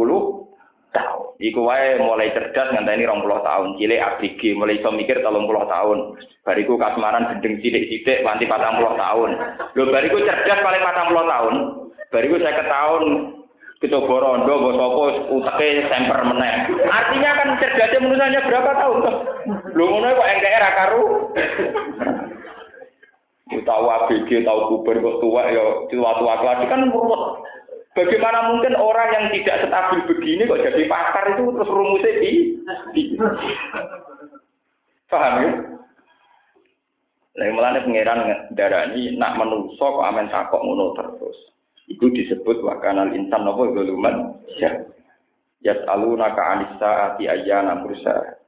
[0.94, 1.36] tahun.
[1.42, 5.98] Iku wae mulai cerdas ngenteni 20 tahun, cilik ABG mulai iso mikir 30 tahun.
[6.46, 9.30] Bariku kasmaran gendeng sithik-sithik nganti 40 tahun.
[9.74, 11.56] Lho bariku cerdas paling 40 tahun.
[12.14, 13.04] Bariku saya ke tahun
[13.84, 16.72] coba rondo, bos apa utake semper meneh.
[16.88, 19.16] Artinya kan cerdasnya manusianya berapa tahun toh?
[19.76, 21.04] Lho ngono kok engkeke ra karu.
[23.64, 27.24] Tahu ABG, tahu kuber tua ya tua-tua lagi kan ruwet.
[27.94, 32.32] Bagaimana mungkin orang yang tidak stabil begini kok jadi pakar itu terus rumusnya di,
[32.90, 33.04] di.
[35.14, 35.52] paham ya?
[37.34, 41.38] Lah mulane pangeran darani nak menungso kok amen takok ngono terus.
[41.86, 44.74] Iku disebut wakanal insan napa zaluman ya.
[45.62, 48.42] Yas'aluna ka anisa ati ayyana bursa.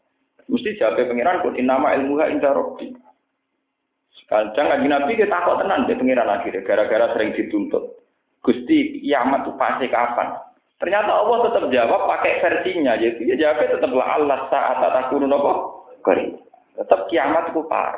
[0.50, 2.98] Mesti jawab pangeran kun inama ilmuha inda rabbi.
[4.26, 7.95] Kadang kan Nabi kita takut tenan dia pangeran akhirnya gara-gara sering dituntut.
[8.46, 10.38] Gusti kiamat itu pasti kapan?
[10.78, 15.52] Ternyata Allah tetap jawab pakai versinya, jadi ya jawabnya tetap lah Allah saat takunu nopo
[16.06, 16.36] kori.
[16.78, 17.96] Tetap kiamat itu par.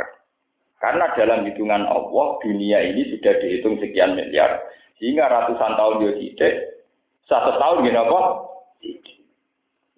[0.78, 4.62] Karena dalam hitungan Allah dunia ini sudah dihitung sekian miliar,
[5.02, 6.54] sehingga ratusan tahun dia tidak,
[7.26, 8.20] satu tahun gini apa?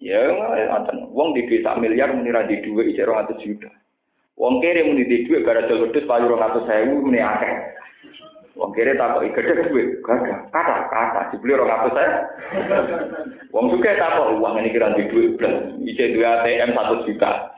[0.00, 1.12] Ya, ngoten.
[1.12, 3.68] Wong di desa miliar menira di dua isi orang juta.
[4.40, 7.52] Wong kere muni di dua gara jalur dus payu orang atus sewu muni akeh.
[8.60, 12.10] Wong kiri takut ikut duit, gak kata kata dibeli orang apa saya.
[13.56, 17.56] Wong suka takut uang ini kira di duit belas, isi dua ATM satu juta.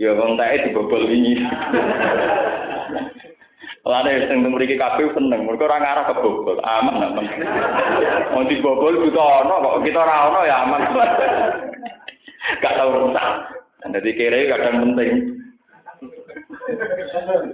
[0.00, 1.44] Ya wong tae dibobol ini.
[3.84, 7.26] Lane sing mriki kabeh seneng, mergo ora ngarah kebobol, aman aman.
[8.32, 10.82] Wong dibobol buta ono kok kita ora ono ya aman.
[12.64, 13.28] Gak tau rusak.
[13.92, 15.36] Jadi kira kadang penting.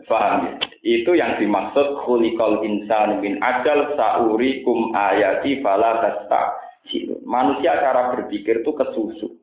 [0.07, 0.55] Paham
[0.87, 6.63] Itu yang dimaksud khuliqal insan min ajal saurikum ayati fala tasta.
[7.27, 9.35] Manusia cara berpikir itu kesusu.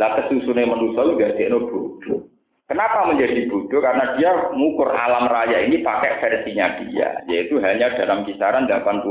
[0.00, 2.32] Lah kesusune manusia juga dia bodoh.
[2.64, 3.76] Kenapa menjadi bodoh?
[3.84, 9.04] Karena dia mengukur alam raya ini pakai versinya dia, yaitu hanya dalam kisaran 80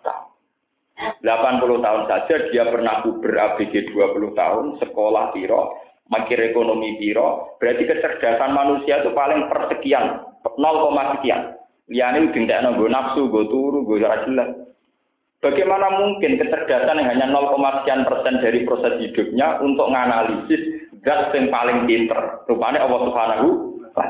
[0.00, 0.28] tahun.
[1.20, 5.76] 80 tahun saja dia pernah ber ABG 20 tahun, sekolah piro,
[6.08, 11.56] makir ekonomi piro, berarti kecerdasan manusia itu paling persekian, 0, sekian.
[11.88, 14.48] Liane udah nggak nafsu, gue turu, gue jelas.
[15.44, 21.52] Bagaimana mungkin kecerdasan yang hanya 0, sekian persen dari proses hidupnya untuk menganalisis zat yang
[21.52, 22.40] paling pinter.
[22.48, 23.48] Rupanya Allah Subhanahu
[23.92, 24.06] wa.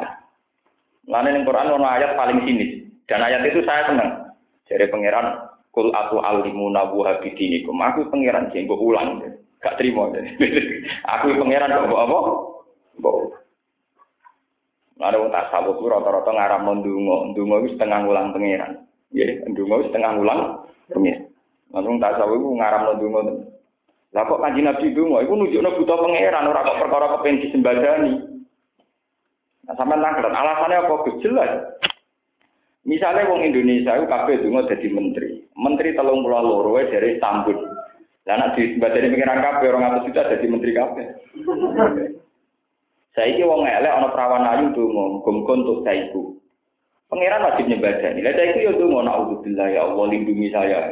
[1.04, 2.86] Lain yang Quran ono ayat paling sinis.
[3.04, 4.32] Dan ayat itu saya senang.
[4.64, 7.76] Jadi pangeran kul atu alimu nabu habidinikum.
[7.76, 9.20] Aku pangeran jenggo ulang
[9.60, 10.08] gak terima.
[11.18, 12.18] aku pangeran kok apa?
[14.94, 18.86] Lalu wong tasawuf ku rata-rata ngaram ndonga, ndonga wis setengah ulang pangeran.
[19.10, 20.40] Nggih, ndonga wis setengah ulang
[20.86, 21.26] pangeran.
[21.74, 23.20] Lalu wong tasawuf ku ngaram ndonga.
[24.14, 28.12] Lah kok kanjeng Nabi ndonga iku nunjukno buta pangeran ora kok perkara kepen disembadani.
[29.64, 30.94] Nah, sampean tanglet alasannya apa?
[31.24, 31.52] Jelas.
[32.84, 35.42] Misalnya wong Indonesia itu kabeh donga dadi menteri.
[35.58, 37.58] Menteri telung pulau loro dari Istanbul.
[38.30, 41.06] Lah nek disembadani pengiran kabeh orang atus juta dadi menteri kabeh.
[43.14, 46.34] Saiki wong elek ana perawan ayu donga, muga untuk saiku.
[47.06, 48.26] Pangeran wajib nyembadani.
[48.26, 50.90] Lah saiki yo donga naudzubillah ya Allah lindungi saya.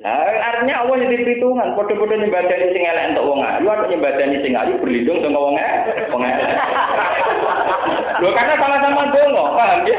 [0.00, 4.54] Nah, artinya Allah jadi perhitungan, kode-kode nyembadani sing elek untuk wong ayu, atau nyembadani sing
[4.54, 6.48] ayu berlindung sama wong elek, wong elek.
[8.20, 9.98] Loh, karena sama-sama dongo, paham ya?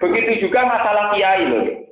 [0.00, 1.83] Begitu juga masalah kiai loh.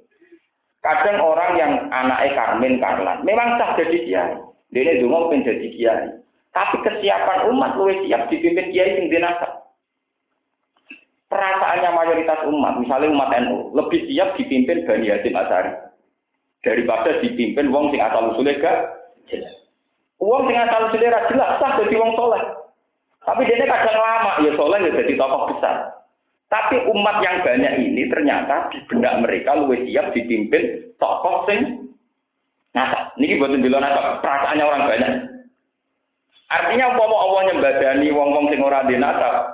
[0.82, 4.34] Kadang orang yang anaknya Karmen Karlan, memang sah jadi kiai.
[4.74, 6.06] Dia dungo pengen jadi kiai.
[6.50, 9.62] Tapi kesiapan umat lebih siap dipimpin kiai sing dinasab.
[11.30, 15.72] Perasaannya mayoritas umat, misalnya umat NU, lebih siap dipimpin Bani Hasim Asari
[16.62, 18.78] daripada dipimpin wong sing asal usulnya gak
[19.30, 19.54] jelas.
[20.22, 22.42] Wong sing asal usulnya jelas sah jadi wong soleh.
[23.22, 26.01] Tapi dia kadang lama ya soleh ya jadi tokoh besar.
[26.52, 31.88] Tapi umat yang banyak ini ternyata di benak mereka lebih siap dipimpin tokoh sing
[32.76, 33.08] nasa.
[33.16, 35.12] Ini buat dulu nasa perasaannya orang banyak.
[36.52, 39.48] Artinya umpama Allah nyembadani wong-wong sing ora di nasa,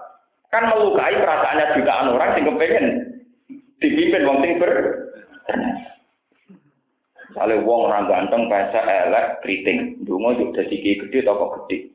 [0.51, 2.87] kan melukai perasaannya jutaan orang sing kepengen
[3.79, 4.73] dipimpin wong sing ber
[7.29, 10.03] Misalnya wong orang ganteng, bahasa elek, keriting.
[10.03, 11.93] Dungo juga jadi gede, toko gede.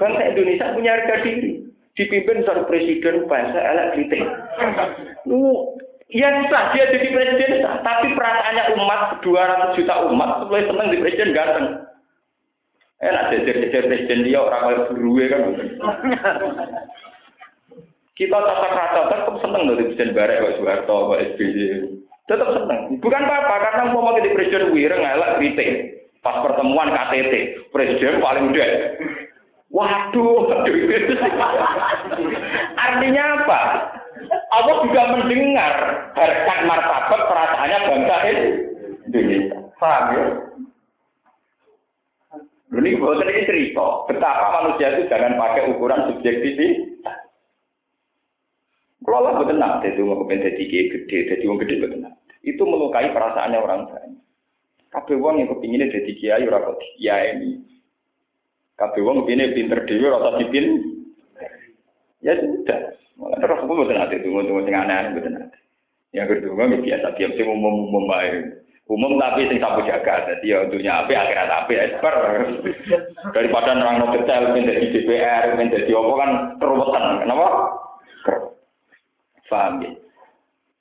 [0.00, 1.65] Bangsa Indonesia punya harga diri
[1.96, 4.20] dipimpin seorang presiden bahasa elektrik.
[5.24, 5.74] Lu
[6.12, 11.00] ya sah dia jadi presiden sah, tapi perasaannya umat 200 juta umat mulai seneng di
[11.00, 11.66] presiden ganteng.
[12.96, 15.40] Enak jajar-jajar presiden dia orang kaya beruwe kan.
[18.16, 21.60] Kita tata kata tetap seneng di presiden Barek, Pak Soeharto, Pak SBY.
[22.24, 22.96] Tetap seneng.
[23.04, 25.68] Bukan apa-apa, karena mau di presiden wireng elek kritik.
[26.24, 27.32] Pas pertemuan KTT,
[27.76, 28.68] presiden paling udah
[29.66, 30.46] Waduh,
[32.78, 33.60] artinya apa?
[34.54, 35.72] Allah juga mendengar
[36.14, 38.16] harkat martabat perasaannya bangsa
[39.10, 39.58] Indonesia.
[39.76, 40.24] Paham ya?
[42.76, 46.58] Ini bukan ini cerita betapa manusia itu jangan pakai ukuran subjektif
[49.06, 52.10] Kalau Allah betul nak, jadi mau jadi gede, jadi wong gede betul
[52.42, 54.18] Itu melukai perasaannya orang banyak.
[54.90, 57.75] Kabeh wong yang kepinginnya jadi kiai, ora kiai ini.
[58.76, 60.84] Kabeh wong kene pinter dhewe rasa dipin.
[62.20, 62.92] Ya sudah.
[63.16, 65.58] Malah terus aku mboten ate tunggu-tunggu sing aneh-aneh mboten ate.
[66.12, 68.60] Yang kedua ya biasa tiap sing umum-umum bae.
[68.92, 70.28] Umum tapi sing sapu jaga.
[70.28, 72.14] Dadi ya dunya apik akhirat apik esper.
[73.32, 77.04] Daripada nerang no detail men dadi DPR, men dadi apa kan keruwetan.
[77.24, 77.48] Kenapa?
[79.48, 79.90] Paham ya?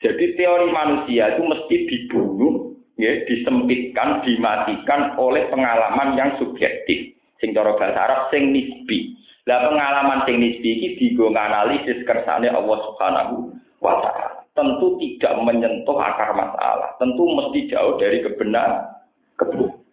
[0.04, 7.76] Jadi teori manusia itu mesti dibunuh, ya, disempitkan, dimatikan oleh pengalaman yang subjektif sing cara
[7.76, 9.16] bahasa Arab sing nisbi.
[9.46, 14.44] Lah pengalaman sing nisbi iki digo analisis kersane Allah Subhanahu wa taala.
[14.56, 18.88] Tentu tidak menyentuh akar masalah, tentu mesti jauh dari kebenaran.
[19.36, 19.84] Kebenaran.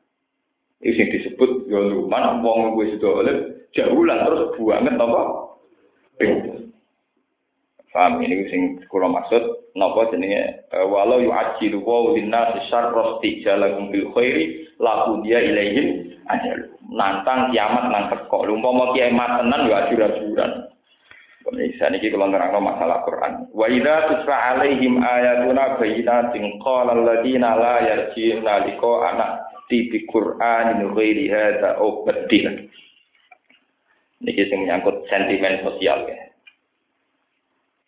[0.82, 3.36] Ini yang disebut yoluman, wong gue sudah oleh
[3.70, 5.22] jauh lah terus buanget apa?
[7.93, 14.09] Paham ini sing kula maksud napa jenenge e, walau yu'ajilu wa linnas syarra istijalahum bil
[14.16, 16.72] khairi la dia ilaihim ajal.
[16.88, 18.49] Nantang kiamat nang teko.
[18.49, 20.72] Umpama kiamat tenan yo ajur-ajuran.
[21.53, 23.53] Bisa niki kalau nerangno masalah Quran.
[23.53, 29.26] Wa idza tutla alaihim ayatuna bayyinatin qala alladziina la yarji'una liqa ana
[29.68, 32.09] ti bi Qur'anin ghairi hadza aw.
[34.22, 36.32] Niki sing menyangkut sentimen sosial ya.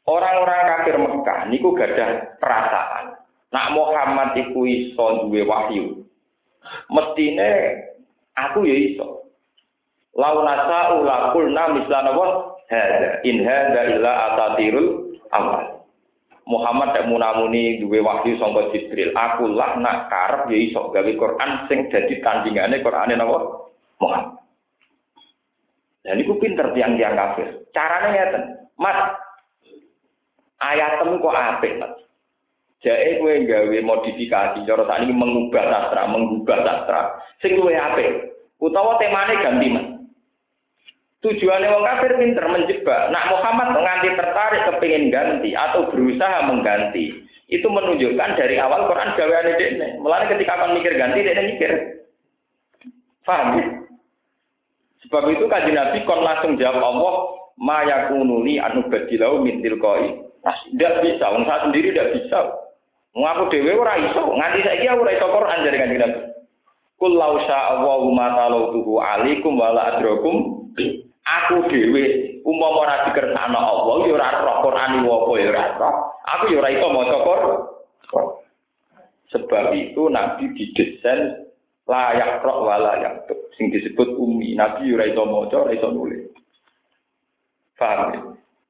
[0.05, 3.17] Orang-orang kafir Mekah niku gadah perasaan.
[3.49, 6.05] Nak Muhammad iku iso duwe wahyu.
[6.93, 7.81] Mestine
[8.37, 9.33] aku ya iso.
[10.13, 15.89] Lau nasa ulaqulna mislana wa hadza in hadza illa atatirul awal.
[16.45, 19.17] Muhammad tak munamuni duwe wahyu sangka Jibril.
[19.17, 23.73] Aku lah nak karep ya iso gawe Quran sing dadi tandingane Qurane napa?
[24.05, 24.37] Muhammad.
[26.05, 27.65] Dan itu pinter tiang-tiang kafir.
[27.73, 28.43] Caranya ngeten.
[28.77, 29.17] Mas,
[30.73, 31.95] ayatem kok apik, Mas.
[32.85, 37.01] Jae kowe gawe modifikasi cara saat ini mengubah sastra, mengubah sastra.
[37.41, 38.37] Sing luwih apik.
[38.61, 39.87] Utawa temane ganti, Mas.
[41.25, 43.09] Tujuannya wong kafir pinter menjebak.
[43.09, 47.17] Nak Muhammad nganti tertarik kepingin ganti atau berusaha mengganti.
[47.49, 49.89] Itu menunjukkan dari awal Quran gaweane dekne.
[50.05, 51.73] Mulane ketika akan mikir ganti dekne mikir.
[53.25, 53.65] Paham ya?
[55.09, 57.15] Sebab itu kaji Nabi kon langsung jawab Allah,
[57.57, 60.24] ma yakunuli anu badilau min tilkoi.
[60.45, 62.39] Nah, tidak bisa, wong saya sendiri tidak bisa.
[63.17, 66.21] Ngaku dewe ora iso, nganti saiki aku ora iso Quran dari kanjeng Nabi.
[67.01, 70.69] Kul lau Allahu ma talautuhu alaikum wala adrakum
[71.25, 72.05] aku dhewe
[72.45, 75.95] umpama ora dikersakno Allah ya ora roh Quran apa ya ora roh.
[76.25, 77.53] Aku ya ora iso maca Quran.
[79.35, 81.51] Sebab itu Nabi didesain
[81.89, 83.17] layak roh wala yang
[83.57, 86.31] sing disebut umi nabi ora iso maca ora iso nulis
[87.77, 88.21] paham ya?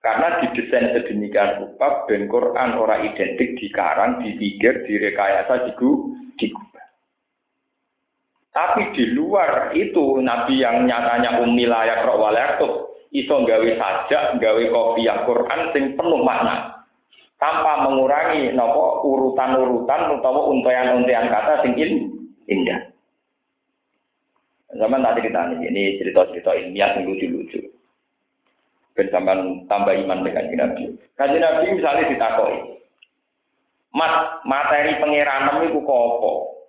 [0.05, 6.86] Karena didesain sedemikian rupa ben Quran ora identik dikarang dipikir direkayasa digu digubah.
[8.52, 12.84] Tapi di luar itu nabi yang nyatanya umi layak wala yang
[13.16, 16.84] iso gawe sajak gawe kopiah Quran sing penuh makna.
[17.40, 21.80] Tanpa mengurangi nopo urutan-urutan utawa untayan-untayan kata sing
[22.44, 22.92] indah.
[24.76, 27.74] Zaman tadi kita ini cerita-cerita ilmiah yang lucu-lucu.
[28.95, 30.95] Bersamaan tambah iman dengan Nabi.
[31.18, 32.59] Kaji Nabi misalnya ditakoi.
[33.95, 34.14] Mas,
[34.47, 36.62] materi pengiranan itu kopo.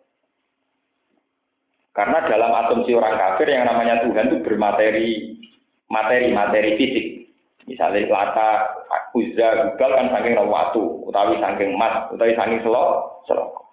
[1.93, 5.37] Karena dalam asumsi orang kafir yang namanya Tuhan itu bermateri
[5.89, 7.05] materi-materi fisik.
[7.65, 8.49] Misalnya lata,
[9.17, 13.65] uzza, gugal kan saking waktu, utawi saking emas, utawi saking selok, selok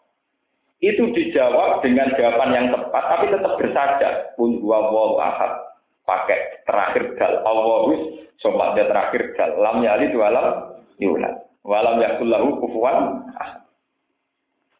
[0.82, 5.71] itu dijawab dengan jawaban yang tepat tapi tetap bersaja pun wall ahad
[6.06, 10.46] pakai terakhir dal Allahus dia terakhir dal lam yali dua lam
[10.98, 13.22] yulat walam yakullahu kufuan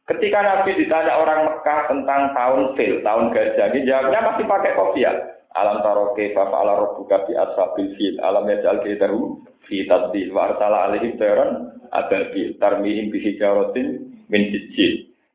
[0.02, 5.14] Ketika Nabi ditanya orang Mekah tentang tahun fil, tahun gajah, dia jawabnya masih pakai kopiah.
[5.54, 9.38] Alam taroke fa ala rabbuka bi ashabil fil, alam yaj'al kaidahu
[9.70, 14.42] fi tadbir wa arsala alaihim tayran ababil tarmihim bi hijaratin min.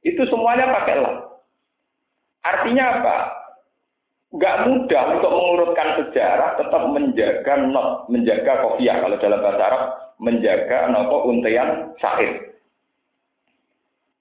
[0.04, 1.16] Itu semuanya pakai lam.
[2.44, 3.18] Artinya apa?
[4.36, 9.84] Gak mudah untuk mengurutkan sejarah, tetap menjaga not, menjaga kopiah kalau dalam bahasa Arab,
[10.20, 12.60] menjaga nopo untian syair.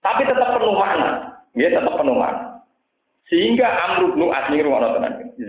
[0.06, 2.62] Tapi tetap penuh makna, ya tetap penuh makna.
[3.26, 4.62] Sehingga Amr bin Asmi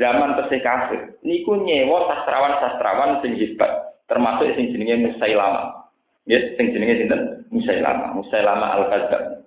[0.02, 5.86] zaman tesih kafir, niku nyewa sastrawan-sastrawan sing hebat, termasuk sing jenenge Musailama.
[6.26, 7.46] Ya, sing jenenge sinten?
[7.54, 9.46] Musailama, Musailama Al-Kadzab.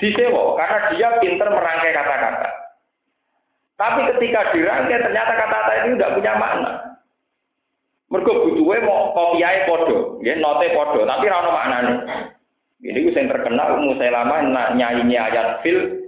[0.00, 2.61] Disewa karena dia pinter merangkai kata-kata.
[3.76, 6.70] Tapi ketika dirangkai ternyata kata-kata itu tidak punya makna.
[8.12, 11.94] Mergo butuhe mau kopiahe padha, nggih note padha, tapi ora ono maknane.
[12.82, 16.02] Ini gue yang terkenal lama nak nyanyi ayat fil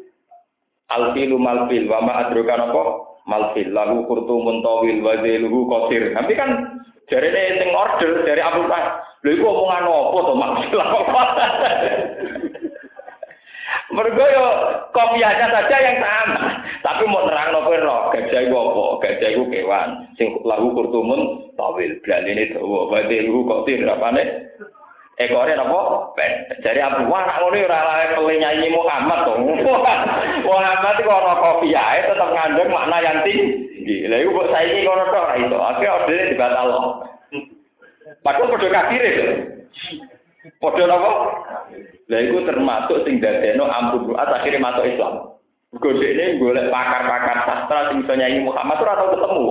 [0.90, 2.82] alfilu malfil wa ma adroka apa
[3.30, 6.12] malfil lagu kurtu muntawil wa qasir.
[6.12, 6.50] Tapi kan
[7.08, 9.00] jarene sing order dari Abu Bakar.
[9.24, 10.72] Lha iku omongan apa to maksud
[13.94, 14.46] Mergo yo
[14.90, 16.63] kopiahnya saja yang sama.
[16.84, 17.80] Tapi mau nerang no kowe
[18.12, 18.84] gajah iku apa?
[19.08, 21.96] Gajah iku kewan sing lagu kurtumun tawil.
[22.04, 22.92] Blalene dawa.
[22.92, 24.52] Wate iku kok tir apane?
[25.16, 26.12] Ekore napa?
[26.12, 26.32] Pen.
[26.60, 29.32] Jare Abu Wah nak ngono ora lae pele nyanyi Muhammad to.
[30.44, 34.04] Muhammad kok ana kopiahe tetep ngandung makna yang tinggi.
[34.04, 35.56] Lha iku kok saiki ngono tok ora iso.
[35.56, 36.80] Akhire ordene dibatalno.
[38.20, 39.24] Padahal padha kafir itu.
[40.60, 41.12] Padha napa?
[42.12, 45.32] Lah iku termasuk sing dadekno ampun akhirnya masuk Islam.
[45.74, 49.46] Gede ini golek pakar-pakar sastra bisa nyanyi Muhammad ora tau ketemu.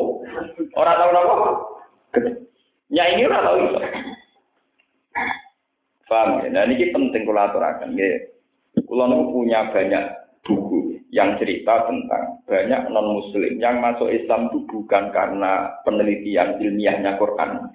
[0.77, 1.35] Ora tau napa?
[2.87, 3.79] Nyanyi ora tau iso.
[6.07, 6.47] Paham ya?
[6.53, 7.97] Nah ini penting kula aturaken.
[8.87, 10.03] Kula punya banyak
[10.43, 17.15] buku yang cerita tentang banyak non muslim yang masuk Islam itu bukan karena penelitian ilmiahnya
[17.15, 17.71] Quran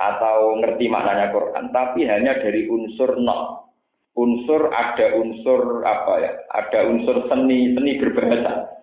[0.00, 3.69] atau ngerti maknanya Quran, tapi hanya dari unsur not
[4.18, 8.82] unsur ada unsur apa ya ada unsur seni seni berbahasa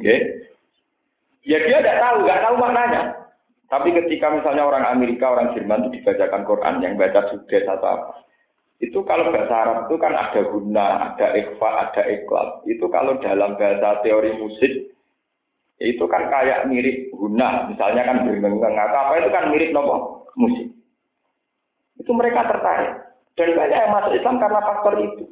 [0.00, 0.40] oke
[1.40, 3.02] Ya dia tidak tahu, nggak tahu maknanya.
[3.70, 8.08] Tapi ketika misalnya orang Amerika, orang Jerman itu dibacakan Quran, yang baca sudes atau apa,
[8.82, 12.66] itu kalau bahasa Arab itu kan ada guna, ada ikhfa, ada ikhlas.
[12.66, 14.90] Itu kalau dalam bahasa teori musik,
[15.80, 20.70] itu kan kayak mirip guna, misalnya kan atau apa itu kan mirip nopo musik.
[21.96, 23.09] Itu mereka tertarik.
[23.38, 25.24] Dan banyak yang masuk Islam karena faktor itu.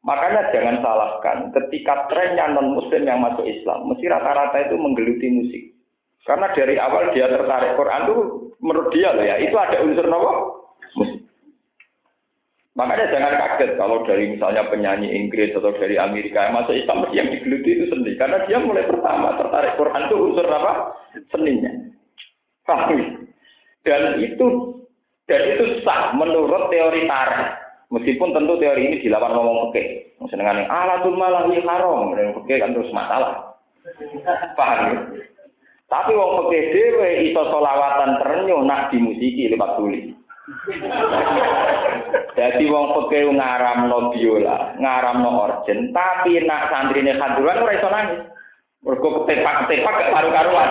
[0.00, 5.62] Makanya jangan salahkan ketika trennya non muslim yang masuk Islam, mesti rata-rata itu menggeluti musik.
[6.24, 8.16] Karena dari awal dia tertarik Quran itu
[8.64, 10.32] menurut dia loh ya, itu ada unsur nopo.
[12.80, 17.28] Makanya jangan kaget kalau dari misalnya penyanyi Inggris atau dari Amerika yang masuk Islam yang
[17.28, 18.16] digeluti itu seni.
[18.16, 20.96] Karena dia mulai pertama tertarik Quran itu unsur apa?
[21.28, 21.72] Seninya.
[22.64, 23.28] Paham?
[23.84, 24.79] Dan itu
[25.30, 27.54] dan itu sah menurut teori tarikh.
[27.94, 29.82] Meskipun tentu teori ini dilawan ngomong oke.
[30.26, 33.54] Senengan yang alatul malah haram, dan oke kan terus masalah.
[34.58, 34.98] Paham ya?
[35.90, 40.14] Tapi wong oke dewe iso solawatan terenyu nak dimusiki lewat tulis.
[42.34, 48.20] Jadi wong peke ngaramno biola, ngaramno orjen, tapi nak santrine kanduran ora iso nangis.
[48.80, 50.70] Mergo ketepak-ketepak gak karu-karuan.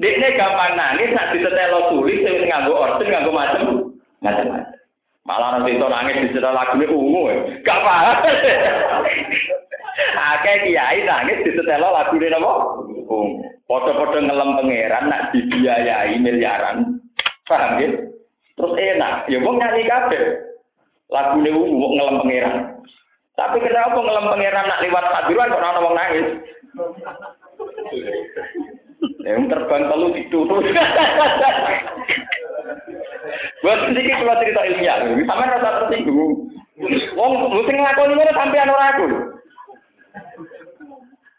[0.00, 3.62] Dekne gampang nangis nak ditetelo tulis sing nganggo orjen nganggo macem
[4.24, 4.72] macam-macam.
[5.22, 7.36] Malah nanti itu nangis di setelah lagu ungu ya.
[7.62, 8.16] Gak paham.
[10.32, 12.52] Akeh kiai nangis di setelah lagu ini apa?
[13.06, 13.44] Ungu.
[13.68, 16.98] Foto-foto ngelem pangeran nak dibiayai miliaran.
[17.46, 17.88] Paham ya?
[18.56, 19.28] Terus enak.
[19.28, 20.24] Ya wong nyanyi kabeh.
[21.12, 22.56] Lagu ini ungu ngelem pangeran.
[23.36, 26.28] Tapi kenapa ngelem pangeran nak lewat padiruan kok orang nangis?
[29.02, 30.62] Yang terbang telu ditutup.
[33.62, 36.50] Buat sedikit kalau cerita ilmiah, sama rasa tersinggung.
[37.14, 39.06] Wong mesti ngelakoni ngono sampean ora aku.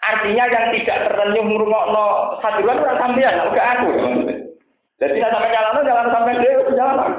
[0.03, 2.05] Artinya yang tidak tertenyum ngrungokno
[2.39, 3.91] saduran ora sampean, ora aku.
[4.99, 7.11] Jadi tidak sampai jalan, jalan sampai dia jalan.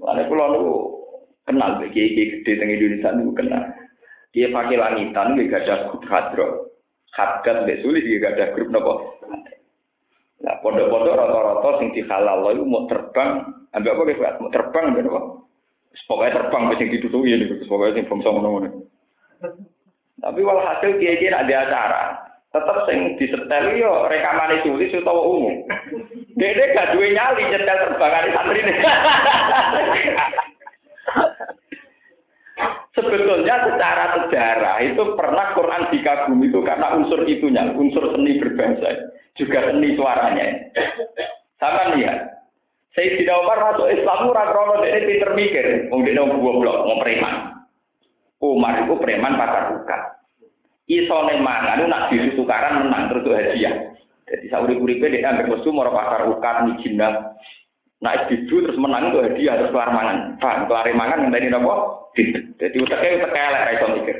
[0.00, 0.64] Lalu pulau lu
[1.46, 3.62] kenal, kiai kiai gede tengah Indonesia nu kenal.
[4.30, 6.69] Dia pakai langitan, dia gak ada grup
[7.10, 9.18] Hadgat, dia sulit, dia gak ada grup nopo.
[10.40, 13.44] Nah, pondok-pondok rata-rata sing dihalal itu mau terbang,
[13.76, 14.40] ambek apa guys?
[14.40, 15.20] Mau terbang ambek apa?
[16.06, 18.70] Pokoknya terbang sing ditutupi ini, pokoknya sing bangsa ngono
[20.20, 22.02] Tapi walhasil kiai-kiai ada acara,
[22.50, 25.66] tetap sing disetel yo rekaman tulis utawa umum.
[26.38, 28.60] Dede gak duwe nyali nyetel terbangan santri.
[32.90, 39.70] Sebetulnya secara sejarah itu pernah Quran dikagumi itu karena unsur itunya, unsur seni berbahasa juga
[39.70, 40.46] seni suaranya.
[41.62, 42.42] Sama lihat.
[42.90, 47.34] Sayyidina Umar masuk Islam ora krono ini pinter mikir, wong dene goblok, mau preman.
[48.42, 49.98] Umar itu preman pakar buka.
[50.90, 53.94] Isone mangan nak disu tukaran menang terus hadiah.
[54.26, 57.38] Jadi sauri-uripe dia ambil kostum orang pakar ukat mijinah.
[58.00, 60.40] Nak didu terus menang itu hadiah terus kelar mangan.
[60.40, 61.74] Paham, kelar mangan yang tadi nopo?
[62.56, 64.16] Jadi utaknya utak elek ra iso mikir.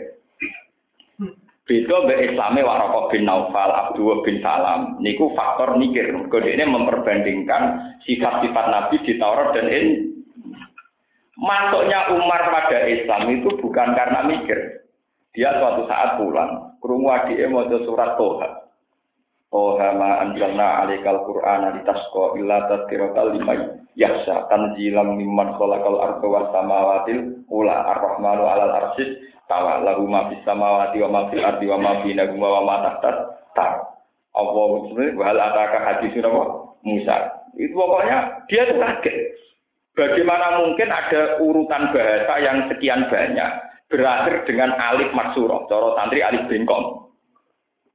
[1.64, 4.98] Beda be Islame Waraqah bin Naufal, Abdullah bin Salam.
[4.98, 6.10] Niku faktor mikir.
[6.10, 7.62] Mergo ini memperbandingkan
[8.04, 9.94] sifat-sifat Nabi di Taurat dan ini.
[11.40, 14.82] Masuknya Umar pada Islam itu bukan karena mikir.
[15.32, 18.59] Dia suatu saat pulang, krungu adike maca surat Toha.
[19.50, 26.46] Toha ma anjalna alaikal Qur'ana litasqa illa tadhkiratal liman yahsa tanzilam mimman khalaqal arda was
[26.54, 29.18] samawatil ula ar-rahmanu alal arsyid
[29.50, 33.16] tawa lahu ma fis samawati wa ma fil ardi wa ma bainahuma wa ma tahtat
[33.58, 33.90] tar.
[34.30, 36.42] Allah sebenarnya wahal ataka hadis apa?
[36.86, 37.16] Musa.
[37.58, 39.16] Itu pokoknya dia tuh kaget.
[39.98, 43.50] Bagaimana mungkin ada urutan bahasa yang sekian banyak
[43.90, 47.09] berakhir dengan alif maksuro, coro santri alif bengkong.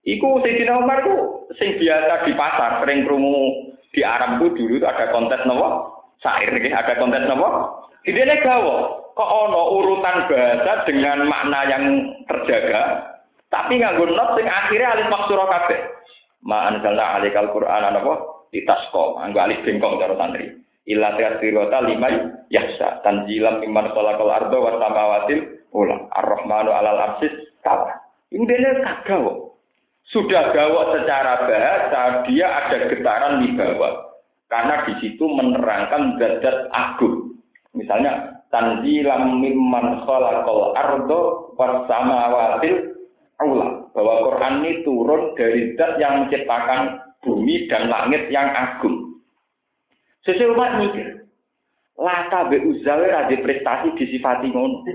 [0.06, 5.10] Iku Sayyidina Umar itu sing biasa di pasar, sering krungu di Arab itu dulu ada
[5.10, 7.82] kontes nopo sair, ada kontes nopo.
[8.06, 11.84] Ini gawo, kok ono urutan bahasa dengan makna yang
[12.30, 13.02] terjaga,
[13.50, 15.80] tapi nganggo not sing akhirnya alif maksura kabeh.
[16.46, 18.14] Ma anzalna alikal Qur'an apa?
[18.54, 20.54] Ditasko, nganggo alif bengkong cara santri.
[20.86, 22.14] Illa tasirota lima
[22.54, 25.98] yahsa tanjilam mimman khalaqal arda wa samawatil ula.
[26.14, 27.34] Ar-Rahmanu alal arsis
[27.66, 27.90] tawa.
[28.30, 28.46] Ini
[28.86, 29.45] kagak
[30.16, 34.16] Sudah gawa secara bahasa, dia ada getaran di bawah.
[34.48, 37.36] Karena di situ menerangkan zat agung.
[37.76, 42.96] Misalnya tanzilam mimman khalaqal ardo was samawatil
[43.44, 49.20] ula bahwa Quran ini turun dari zat yang menciptakan bumi dan langit yang agung.
[50.24, 51.28] Sesuai umat mikir.
[52.00, 54.88] Lata be uzawe prestasi disifati ngono.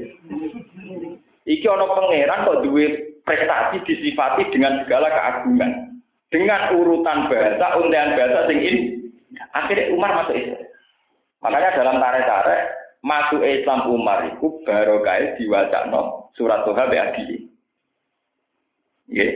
[1.45, 6.03] Iki ana pangeran kok duwe prestasi disifati dengan segala keagungan.
[6.31, 8.83] Dengan urutan bahasa, undian bahasa sing ini.
[9.55, 10.63] Akhirnya Umar masuk Islam.
[11.43, 12.63] Makanya dalam tarik-tarik,
[13.07, 15.39] masuk Islam Umar itu kaya
[15.91, 17.47] no surat Tuhan Adi.
[19.11, 19.27] Ya.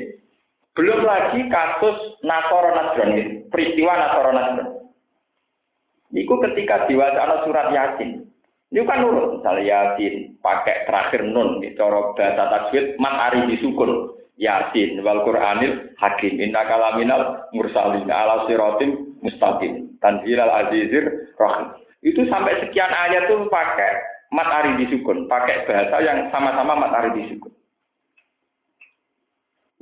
[0.75, 4.69] Belum lagi kasus Nasoro Nasron, peristiwa Nasoro Nasron.
[6.15, 8.27] Iku ketika diwacana surat Yasin.
[8.75, 14.11] Itu kan nurut, misalnya Yasin, pakai terakhir nun, coro bahasa tajwid, mat ari disukun.
[14.35, 21.07] Yasin, wal Qur'anil hakim, inna kalaminal mursalin, ala sirotim mustaqim, tanzilal azizir
[21.39, 21.71] rahim.
[22.03, 23.95] Itu sampai sekian ayat tuh pakai
[24.35, 27.55] mat ari disukun, pakai bahasa yang sama-sama mat ari disukun.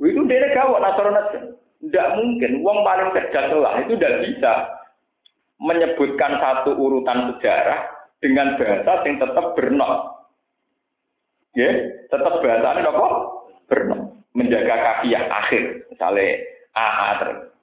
[0.05, 1.57] Itu dia gawat Nasrani.
[1.83, 4.53] Tidak mungkin, uang paling cerdas lah, itu tidak bisa
[5.59, 7.92] menyebutkan satu urutan sejarah
[8.23, 9.93] dengan bahasa yang tetap bernok.
[11.59, 11.69] Ya,
[12.07, 13.07] tetap bahasa ini apa?
[13.67, 14.01] Bernok.
[14.31, 15.63] Menjaga kafiyah akhir.
[15.91, 16.39] Misalnya
[16.73, 17.09] AA.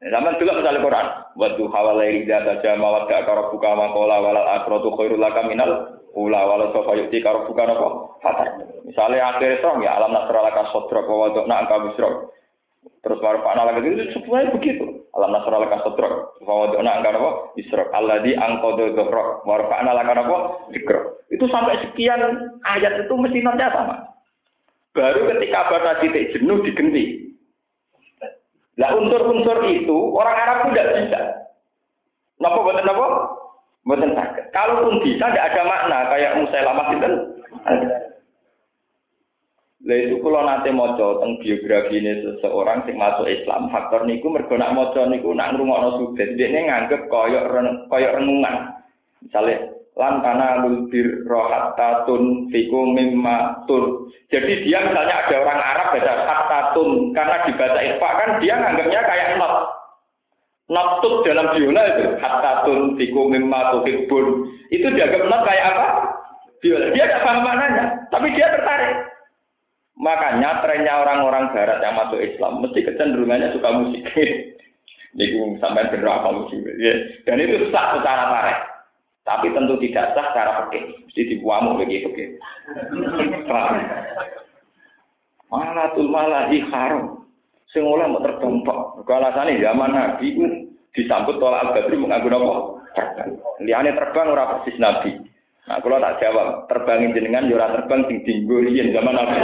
[0.01, 1.07] Zaman juga misalnya Quran.
[1.41, 6.41] Wadu hawalai rida saja mawat gak karo buka makola walal akrotu khairul laka minal ula
[6.43, 7.69] walau sofa yukti karo buka
[8.21, 8.65] fatar.
[8.85, 12.15] Misalnya akhir serong ya alam nasralaka sodrok wa wadokna angka bisrok.
[13.05, 14.85] Terus warfa'na lagi itu semuanya begitu.
[15.11, 16.39] Alam nasrul laka sodrok.
[16.47, 17.31] Fawadona angka apa?
[17.95, 19.43] Allah di angkodo dodrok.
[19.43, 20.39] Warfa'na laka apa?
[20.71, 21.27] Dikrok.
[21.35, 22.21] Itu sampai sekian
[22.63, 24.07] ayat itu mesti nanti sama.
[24.95, 27.31] Baru ketika batas titik jenuh digenti.
[28.79, 31.21] Nah unsur-unsur itu orang Arab tidak bisa.
[32.41, 33.07] Napa buatan apa?
[33.87, 34.45] Buatan sakit.
[34.55, 37.11] Kalaupun bisa tidak ada makna kayak Musailamah itu.
[39.81, 40.93] Lah itu kalau nanti mau
[41.41, 46.53] biografi ini seseorang sing masuk Islam, faktor niku mergo nak maca niku nak ngrungokno dia
[46.53, 47.49] nganggep koyok
[47.89, 48.77] koyok renungan.
[49.25, 54.05] Misalnya lan kana lulbir rohatatun fikum mimma tur.
[54.29, 59.29] Jadi dia misalnya ada orang Arab baca hatatun karena dibaca ikhfa kan dia nganggapnya kayak
[59.41, 59.55] not.
[60.71, 64.45] Not dalam biola itu hatatun fikum mimma tuhibbun.
[64.69, 65.87] Itu dianggap not kayak apa?
[66.61, 69.09] Dia tidak paham maknanya, tapi dia tertarik.
[70.01, 74.01] Makanya trennya orang-orang barat yang masuk Islam mesti kecenderungannya suka musik.
[75.19, 76.57] Niku sampai berapa musik.
[76.81, 76.95] Ya.
[77.29, 78.59] Dan itu sah secara tarik.
[79.29, 81.05] Tapi tentu tidak sah secara pekeh.
[81.05, 82.09] Mesti dibuamu begitu.
[85.51, 87.27] Malah tul malah haram.
[87.75, 90.31] Sing mau terbang Kalau alasane zaman Nabi
[90.95, 92.51] disambut tolak al-Badri menganggur apa?
[92.95, 93.31] Terbang.
[93.67, 95.30] Terbang ora persis Nabi.
[95.71, 99.35] Nah, kalau tak jawab, terbangin jenengan, yura ya terbang sing dinggo zaman apa?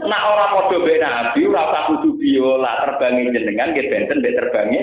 [0.00, 4.80] Nak orang podo be nabi, ora usah kudu biola terbangin jenengan, nggih benten mbek terbangi.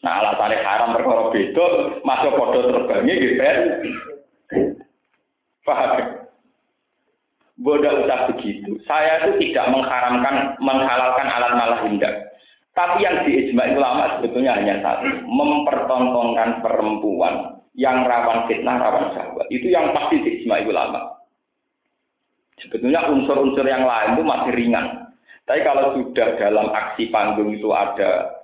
[0.00, 1.66] Nah, alasannya haram perkara beda,
[2.00, 3.58] masuk podo terbangi nggih ben.
[5.68, 5.92] Paham?
[7.60, 8.80] Bodoh usah begitu.
[8.88, 12.33] Saya itu tidak mengharamkan, menghalalkan alat malah indah.
[12.74, 19.46] Tapi yang diijma ulama sebetulnya hanya satu, mempertontonkan perempuan yang rawan fitnah, rawan syahwat.
[19.46, 21.22] Itu yang pasti diijma ulama.
[22.58, 24.86] Sebetulnya unsur-unsur yang lain itu masih ringan.
[25.46, 28.42] Tapi kalau sudah dalam aksi panggung itu ada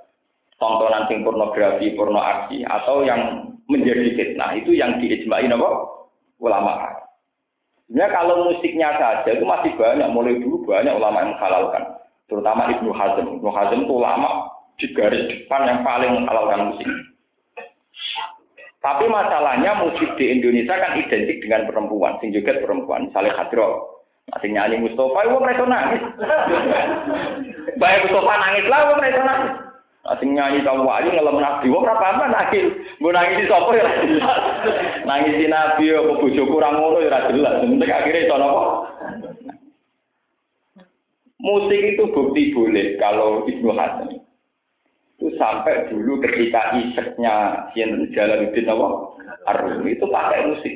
[0.63, 5.71] tontonan sing pornografi, porno aksi, atau yang menjadi fitnah, itu yang diijmain apa?
[6.39, 6.87] Ulama.
[7.91, 11.85] Sebenarnya kalau musiknya saja itu masih banyak, mulai dulu banyak ulama yang menghalalkan
[12.31, 13.27] terutama Ibnu Hazm.
[13.43, 14.47] Ibnu Hazm itu ulama
[14.79, 16.89] di garis depan yang paling menghalalkan musik.
[18.81, 24.01] Tapi masalahnya musik di Indonesia kan identik dengan perempuan, sing juga perempuan, misalnya Khadro.
[24.33, 26.01] Masih nyanyi Mustafa, wong mereka nangis.
[27.83, 29.53] Baik Mustafa nangis lah, wong mereka nangis.
[30.01, 32.73] Masih nyanyi kamu wahyu ngelem nabi, wong apa apa nangis.
[32.97, 34.41] Gue nangis di sopo ya jelas.
[35.05, 37.61] Nangis di nabi, apa bujuk kurang ngono ya jelas.
[37.61, 38.61] Sementing akhirnya itu apa?
[41.41, 44.21] Musik itu bukti boleh kalau Ibnu Hasan.
[45.17, 48.89] Itu sampai dulu ketika iseknya Sinten Jalaluddin apa?
[49.49, 50.75] Arum itu pakai musik.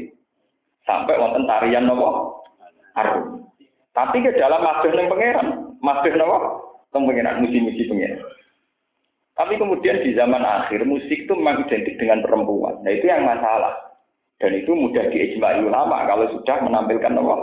[0.85, 2.09] Sampai wonten tarian apa?
[2.97, 3.45] Arum.
[3.93, 5.49] Tapi ke dalam masjid yang pangeran,
[5.85, 6.39] masjid apa?
[6.93, 8.21] Teng pangeran musik-musik pangeran.
[9.35, 12.79] Tapi kemudian di zaman akhir musik itu memang identik dengan perempuan.
[12.87, 13.75] Nah itu yang masalah.
[14.39, 17.37] Dan itu mudah diijmai ulama kalau sudah menampilkan apa?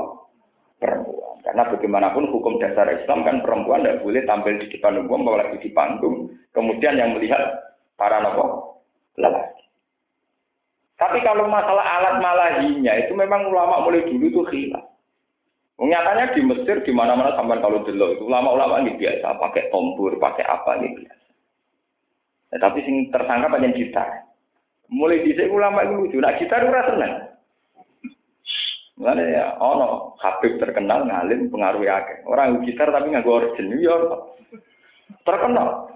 [0.80, 1.31] Perempuan.
[1.42, 5.70] Karena bagaimanapun hukum dasar Islam kan perempuan tidak boleh tampil di depan umum, apalagi di
[5.74, 6.30] panggung.
[6.54, 7.42] Kemudian yang melihat
[7.98, 8.78] para nopo
[9.18, 9.66] lelaki.
[11.02, 14.86] Tapi kalau masalah alat malahinya itu memang ulama mulai dulu itu khilaf.
[15.82, 20.46] Nyatanya di Mesir di mana-mana sampai kalau dulu itu ulama-ulama ini biasa pakai tombur, pakai
[20.46, 21.30] apa ini biasa.
[22.54, 24.30] Ya, tapi sing tersangka banyak gitar.
[24.94, 27.31] Mulai di ulama itu lucu, nah gitar itu seneng.
[29.02, 32.22] Mulane ya ono Habib terkenal ngalim pengaruh akeh.
[32.30, 33.98] Orang gitar tapi nganggo organ ya
[35.26, 35.90] terkenal.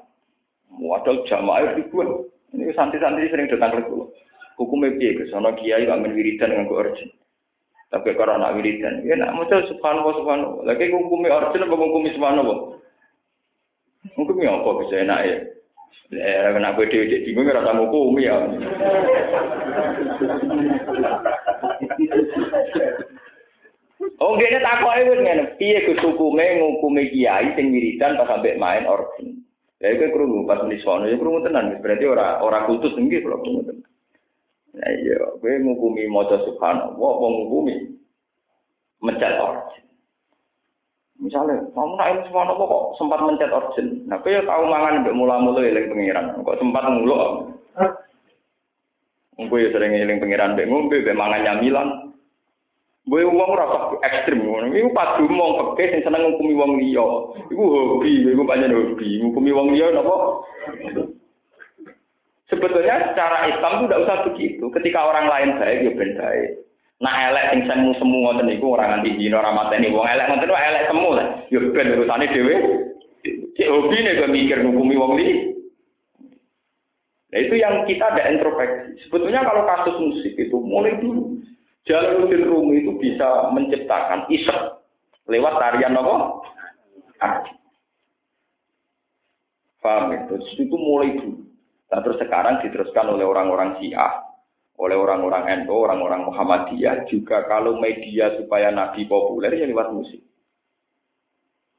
[0.73, 2.25] Modal jamaah ribuan.
[2.49, 4.09] Ini santri-santri sering datang ke kulo.
[4.57, 7.13] Hukumnya piye ke sono kiai men wiridan nganggo organ.
[7.93, 10.65] Tapi kalau anak wiridan, ya nak maca subhanallah subhanallah.
[10.65, 12.59] Lagi hukumnya organ apa hukumnya subhanallah?
[14.17, 15.37] Hukumnya apa bisa enak ya?
[16.13, 18.33] Eh, kena gue dewi dewi bingung rasa hukum ya.
[24.15, 25.43] Oh, gini tak kok itu ngene.
[25.59, 29.43] Piye Gus hukume ngukumi kiai sing wiridan pas sampai main organ.
[29.83, 33.43] Ya iku krungu pas di sono ya krungu tenan berarti ora ora kultus nggih kalau
[33.43, 33.89] krungu tenan.
[34.75, 37.75] Nah iya, kowe ngukumi maca subhanallah apa ngukumi
[39.03, 39.83] mencet organ.
[41.15, 43.87] Misalnya, kamu nak ilmu subhanallah kok sempat mencet organ.
[44.07, 46.35] Nah, kowe tahu mangan mbek mula-mula eling pengiran.
[46.39, 47.55] Kok sempat nguluk.
[49.35, 51.87] Kowe ya sering eling pengiran mbek ngombe mbek mangan nyamilan.
[53.05, 53.69] Gue uang ora
[54.01, 54.73] ekstrim ngono.
[54.73, 57.05] Iku padu mong peke sing seneng ngukumi wong liya.
[57.53, 59.21] Iku hobi, iku pancen hobi.
[59.21, 60.41] Ngukumi wong liya napa?
[62.49, 64.65] Sebetulnya secara Islam itu tidak usah begitu.
[64.73, 66.49] Ketika orang lain baik, ya ben baik.
[66.97, 70.49] Nah elek sing semu semu ngoten niku ora nganti dina ora mateni wong elek ngoten
[70.49, 71.27] wae elek semu lah.
[71.53, 72.55] Ya ben urusane dhewe.
[73.53, 75.35] Cek hobi nek kok mikir ngukumi wong liya.
[77.29, 78.97] Nah itu yang kita ada introspeksi.
[79.05, 81.37] Sebetulnya kalau kasus musik itu mulai dulu
[81.85, 84.81] Jalaluddin Rumi itu bisa menciptakan isek
[85.29, 86.15] lewat tarian apa?
[89.85, 90.19] Paham ya?
[90.25, 91.45] Terus itu mulai dulu.
[91.93, 94.17] Nah, terus sekarang diteruskan oleh orang-orang Syiah,
[94.81, 100.25] oleh orang-orang NU, orang-orang Muhammadiyah, juga kalau media supaya Nabi populer ya lewat musik.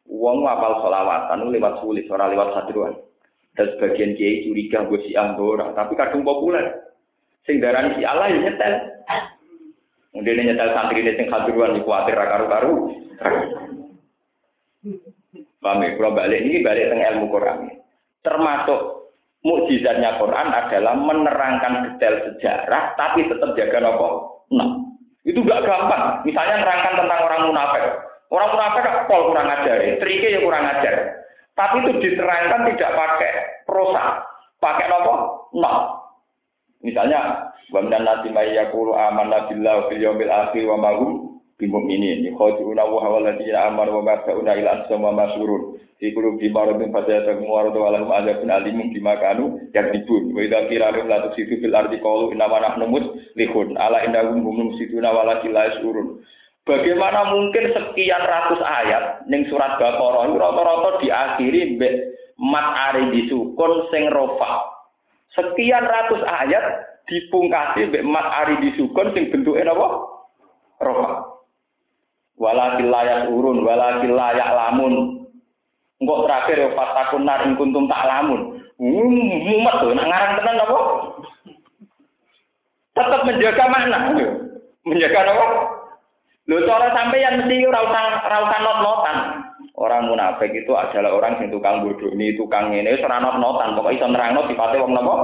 [0.07, 2.95] Uang apal solawatan lewat sulit, orang lewat sadruan.
[3.59, 6.87] Dan sebagian kiai curiga gue Syiah orang, tapi kadung populer.
[7.47, 8.75] Darani si Allah ya nyetel.
[10.17, 12.89] Mungkin nyetel santri ini sing khaturuan di kuatir karu-karu.
[15.61, 15.93] Paham ya?
[15.93, 17.69] Kalau balik ini balik tentang ilmu Quran.
[18.25, 18.81] Termasuk
[19.45, 24.09] mukjizatnya Quran adalah menerangkan detail sejarah, tapi tetap jaga nopo.
[24.57, 24.89] Nah,
[25.29, 26.25] itu gak gampang.
[26.25, 27.85] Misalnya menerangkan tentang orang munafik.
[28.33, 30.95] Orang munafik pol kurang ajar, triknya ya kurang ajar.
[31.53, 33.33] Tapi itu diterangkan tidak pakai
[33.69, 34.25] prosa,
[34.65, 35.15] pakai nopo.
[35.61, 36.06] Nah,
[36.87, 42.23] misalnya Wa minan nasi may yaqulu amanna billahi fil yawmil akhir wa ma hum bimu'minin.
[42.31, 45.75] Yukhadi'una wa huwa alladziina amanu wa ma ta'una ila ansam wa masurun.
[45.99, 50.31] Fi qulubi maradun fadayatahum wa radu wa lahum adzabun alimun bima kanu yakdibun.
[50.31, 53.75] Wa idza qila lahum la tusidu fil ardi qalu inna ma nahnu muslihun.
[53.75, 56.23] Ala innahum hum mufsiduna walakin la yashurun.
[56.71, 61.95] Bagaimana mungkin sekian ratus ayat ning surat Baqarah rata-rata diakhiri mbek
[62.39, 64.76] mat ari disukun sing rofa.
[65.35, 66.65] Sekian ratus ayat
[67.07, 69.87] dipungkasi mbek mat ari disukun sing bentuke napa?
[70.83, 71.09] Rofa.
[72.37, 75.25] Walakil layak urun, walakil layak lamun.
[75.97, 78.61] Engkau terakhir ya fatakun nar ing kuntum tak lamun.
[78.77, 80.81] Mumet tuh, nak ngarang tenan apa?
[82.93, 83.99] Tetap menjaga makna.
[84.85, 85.47] Menjaga apa?
[86.47, 89.19] Lho cara sampeyan mesti ora usah ora usah not-notan.
[89.77, 94.07] Orang munafik itu adalah orang sing tukang bodoni, tukang ngene wis ora not-notan, pokoke iso
[94.07, 95.15] nerangno sifate wong napa?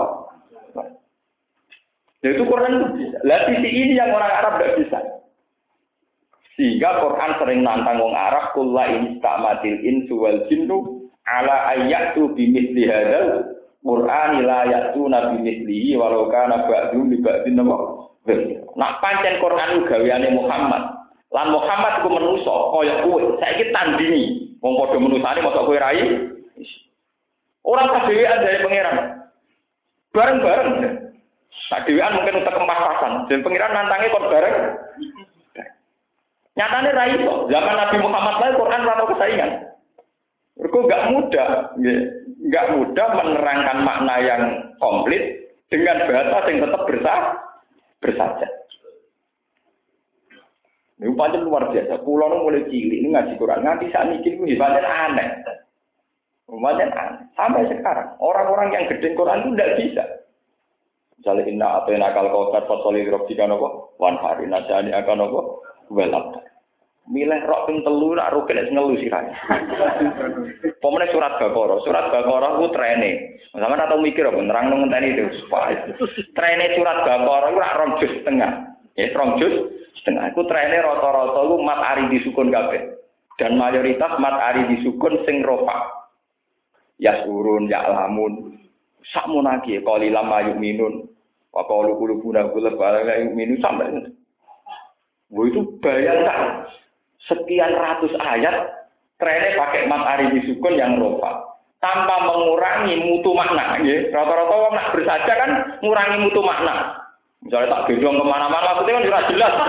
[2.23, 3.19] Nah, itu Quran itu bisa.
[3.27, 4.99] Lah sisi ini yang orang Arab tidak bisa.
[6.55, 13.59] Sehingga Quran sering nantang orang Arab kulla instamatil insu wal jinnu ala ayatu bimithli hadzal
[13.83, 17.59] Qur'an la ya'tuna bimithlihi walau kana ba'dhum li ba'dhin
[18.79, 21.02] Nak pancen Quran gaweane Muhammad.
[21.33, 23.23] Lan Muhammad iku manusa kaya kowe.
[23.41, 26.29] Saiki tandingi wong padha menusane mosok kowe rai.
[27.65, 28.97] Orang kadewean dari pangeran.
[30.13, 30.71] Bareng-bareng.
[31.73, 33.13] Nah, dewan mungkin untuk kempasan.
[33.33, 34.57] Dan pengiran nantangnya kok bareng.
[36.53, 37.39] Nyatanya rai kok.
[37.49, 39.51] Zaman Nabi Muhammad lain Quran rata kesaingan.
[40.53, 41.49] Mereka nggak mudah,
[42.45, 44.43] nggak mudah menerangkan makna yang
[44.77, 47.21] komplit dengan bahasa yang tetap bersah,
[48.05, 48.49] bersaja.
[51.03, 51.99] Ini pancen luar biasa.
[52.07, 55.29] Pulau mulai cilik ini ngaji Quran nganti saat ini ini pancen aneh.
[56.47, 57.27] Pancen aneh.
[57.35, 60.05] Sampai sekarang orang-orang yang gede Quran itu tidak bisa.
[61.19, 66.39] Misalnya inna atau nakal kautar fasoli robjika nopo wan hari nasani akan nopo welap.
[67.11, 69.35] Milih rok ping telu nak rukin es ngelu sirane.
[70.83, 73.43] Pemene surat Baqarah, surat Baqarah ku trene.
[73.59, 75.27] Sama atau mikir apa nerang ngenteni itu.
[76.31, 78.71] Trene surat Baqarah ku rak rong juz setengah.
[78.95, 80.35] Ya rong juz setengah.
[80.35, 82.99] Iku trene rata-rata ku mat ari disukun kabeh.
[83.39, 86.11] Dan mayoritas mat ari disukun sing rofa.
[86.99, 88.59] Yasurun, ya'lamun.
[89.15, 91.07] Sakmunaki qalilam mayuminun.
[91.55, 94.11] Wa qalu qulubuna qulub ala minus sampai
[95.33, 96.69] Wah itu bayangkan
[97.25, 98.85] sekian ratus ayat
[99.17, 103.81] trennya pakai mat ari sukun yang rofa tanpa mengurangi mutu makna.
[103.81, 104.13] Ya.
[104.13, 105.51] Rata-rata orang nak bersaja kan
[105.81, 107.02] mengurangi mutu makna.
[107.43, 109.55] Misalnya tak gendong ke mana-mana, maksudnya kan sudah jelas.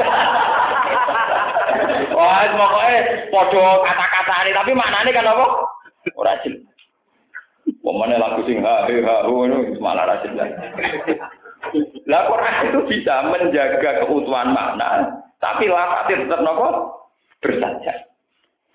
[2.18, 2.98] Wah, pokoknya
[3.34, 5.46] podo kata-kata ini, tapi maknanya kan apa?
[6.14, 6.74] Ora jelas.
[7.64, 10.52] Pemane lagu sing ha he ha ho itu malah ra jelas.
[12.08, 16.68] Lah Quran itu bisa menjaga keutuhan makna, tapi lafaznya tetap nopo
[17.40, 18.04] bersaja.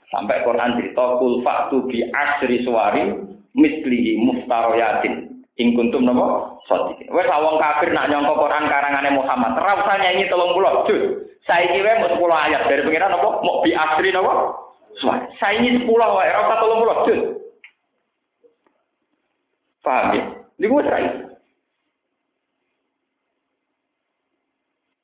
[0.09, 3.12] Sampai Quran cerita kul fa'tu bi asri suwari
[3.53, 5.38] mislihi muftaroyatin.
[5.59, 6.54] Ing kuntum napa?
[6.70, 7.11] Sadiq.
[7.11, 9.59] Wes wong kafir nak nyangka Quran karangane Muhammad.
[9.59, 11.02] Ora usah nyanyi 30 juz.
[11.50, 13.42] Saiki wae mau 10 ayat dari pengiran napa?
[13.42, 14.54] Mau bi asri napa?
[15.42, 17.20] Saiki 10 wae ora usah 30 juz.
[19.82, 20.24] Paham ya?
[20.62, 20.90] Niku wis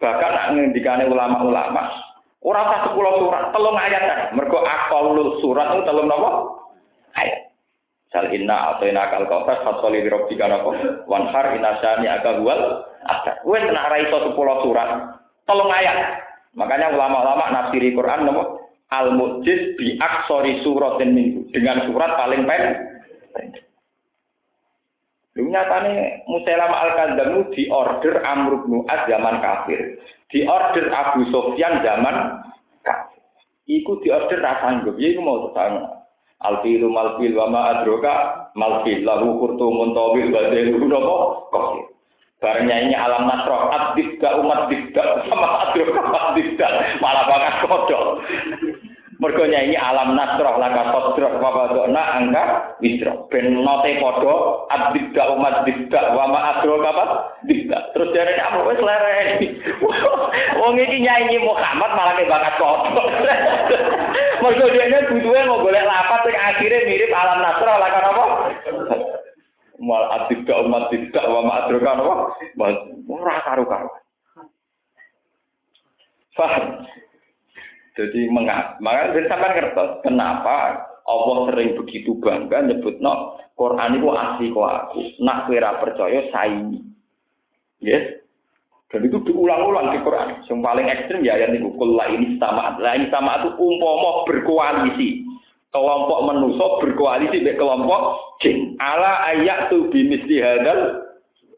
[0.05, 1.88] Bahkan nak ngendikane ulama-ulama,
[2.44, 4.20] ora usah 10 surat, telung ayat kan.
[4.36, 6.30] Mergo aqallul surat itu telung napa?
[7.16, 7.53] Ayat.
[8.14, 11.02] Sal inna atau ina kal kautas fasoli birobika napa?
[11.10, 13.42] Wanhar inasani aga wal ada.
[13.42, 15.18] Wes nak ra iso 10 surat,
[15.50, 16.22] telung ayat.
[16.54, 18.62] Makanya ulama-ulama nafsiri Quran napa?
[18.94, 22.94] Al mujiz bi aksori suratin minggu dengan surat paling pendek.
[25.34, 29.98] Lu nyatane Musailama al-Kadzab di order Amr bin Az zaman kafir.
[30.30, 32.46] Di order Abu Sofyan zaman
[32.86, 33.18] kafir.
[33.66, 34.94] Iku di order sanggup.
[35.02, 36.03] Ya iku mau tetang.
[36.45, 41.16] Alfilu malfil wa ma adroka malfil lahu kurtumun tawil wa delu napa
[41.49, 41.84] kafir.
[42.45, 46.68] Barangnya ini alam nasroh abdik umat dikda sama adroka abdikda
[47.01, 48.05] malah bakat kodok.
[49.16, 52.45] Mergo nyanyi alam nasroh laka sodroh wa badokna angka
[52.84, 53.24] wisro.
[53.32, 57.05] Ben note podo abdikda umat dikda wa ma adro apa
[57.49, 57.97] dikda.
[57.97, 58.84] Terus dari apa wes.
[60.61, 63.07] Wong iki nyanyi Muhammad malah bakat kodok.
[64.45, 68.24] Mergo dene butuhe mau golek lapat sing akhire mirip alam nasroh laka apa?
[69.80, 72.14] Mal abdikda umat dikda wa ma adro apa?
[73.09, 73.88] Ora karo-karo.
[76.36, 76.84] Faham?
[77.97, 78.76] Jadi mengapa?
[78.84, 85.01] Maka sampai ngerti kenapa Allah sering begitu bangga nyebut no Quran itu asli kok aku.
[85.24, 86.84] Nak kira percaya saingi.
[87.80, 88.23] Yes.
[88.95, 90.38] Dan itu diulang-ulang di Quran.
[90.47, 92.78] Yang paling ekstrim ya yang itu kula ini sama.
[92.78, 95.26] Lah ini sama itu umpomo berkoalisi.
[95.74, 98.03] Kelompok manusia berkoalisi dengan kelompok
[98.38, 98.78] jin.
[98.78, 101.11] Ala ayat tu bimis hadal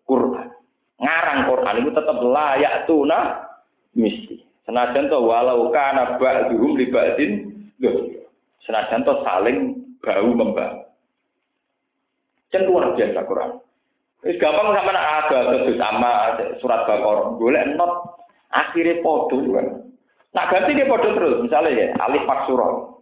[0.08, 0.48] Quran.
[0.96, 3.44] Ngarang Quran itu tetap layak tuna
[3.92, 4.40] misi.
[4.64, 7.32] Senajan to walau kana ba'duhum li ba'din
[8.64, 10.88] Senajan to saling bau membau.
[12.48, 13.60] Kan luar biasa Quran.
[14.24, 16.12] Wis gampang sama nak ada terus sama
[16.62, 17.36] surat Baqarah.
[17.36, 18.16] Golek not
[18.48, 19.66] akhirnya podo kan.
[20.32, 21.44] Nak ganti dia podo terus.
[21.44, 22.96] Misalnya ya alif pak surah.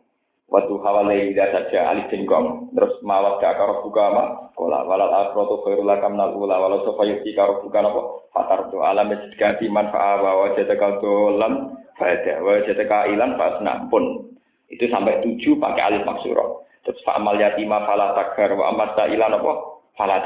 [0.50, 2.70] Waktu hawalai tidak saja alif jengkong.
[2.74, 4.24] Terus mawat ke akar buka ma.
[4.54, 6.58] Kola walal akhrotu khairul lakam ula.
[6.58, 8.30] Walau sofa yuki karo buka nopo.
[8.34, 11.78] Fatar tu alam ganti manfa'a wa wajataka dolam.
[11.98, 14.30] Fada wajataka ilan fasna pun.
[14.70, 16.62] Itu sampai tujuh pakai alif maksurah.
[16.84, 19.73] Terus fa'amal yatima fala tagar wa amat ilan nopo.
[19.94, 20.18] Fala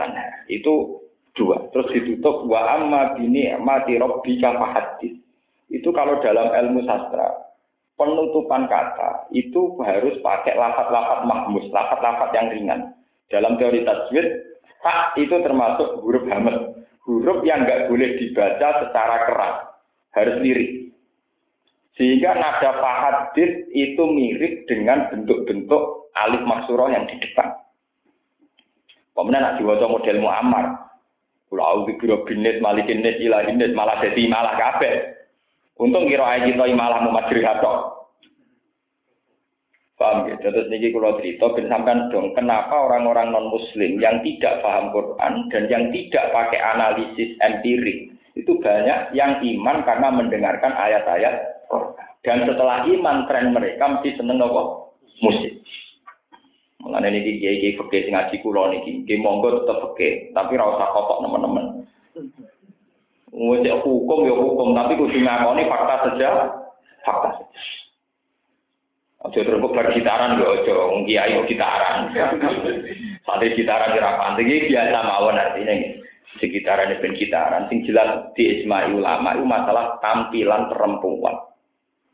[0.49, 1.05] Itu
[1.37, 1.69] dua.
[1.71, 5.15] Terus ditutup wa amma bini mati robbika fahadis.
[5.69, 7.49] Itu kalau dalam ilmu sastra
[7.99, 12.81] penutupan kata itu harus pakai lafat-lafat mahmus, lafat-lafat yang ringan.
[13.29, 14.27] Dalam teori tajwid,
[14.81, 19.57] tak itu termasuk huruf hamil, huruf yang nggak boleh dibaca secara keras,
[20.17, 20.95] harus lirik.
[21.99, 27.59] Sehingga nada fahadid itu mirip dengan bentuk-bentuk alif maksuroh yang di depan.
[29.19, 30.67] Kemudian nak diwaca model Muammar.
[31.51, 35.19] Kalau aku biro binet, malikin net, ilahin net, malah jadi malah kabeh.
[35.75, 37.99] Untung kira aja kita malah mau majri hatok.
[39.99, 40.39] Paham ya?
[40.39, 45.67] Terus niki kalau cerita, sampean dong, kenapa orang-orang non Muslim yang tidak paham Quran dan
[45.67, 51.59] yang tidak pakai analisis empirik itu banyak yang iman karena mendengarkan ayat-ayat
[52.23, 54.63] Dan setelah iman, tren mereka mesti seneng apa?
[55.23, 55.59] Musik.
[56.79, 60.95] Mengenai ini kiai kiai fakir sing ngaji kulo niki, kiai monggo tetap fakir, tapi rasa
[60.95, 61.67] kotok teman-teman.
[63.35, 66.29] Ngecek hukum ya hukum, tapi kudu ngakoni fakta saja,
[67.03, 67.61] fakta saja.
[69.27, 72.15] Ojo terus bergitaran ya ojo, kiai kok gitaran.
[73.27, 75.75] Sate gitaran kira panting biasa mawon artinya
[76.39, 81.37] sekitaran ben gitaran sing jelas di ijma ulama itu masalah tampilan perempuan.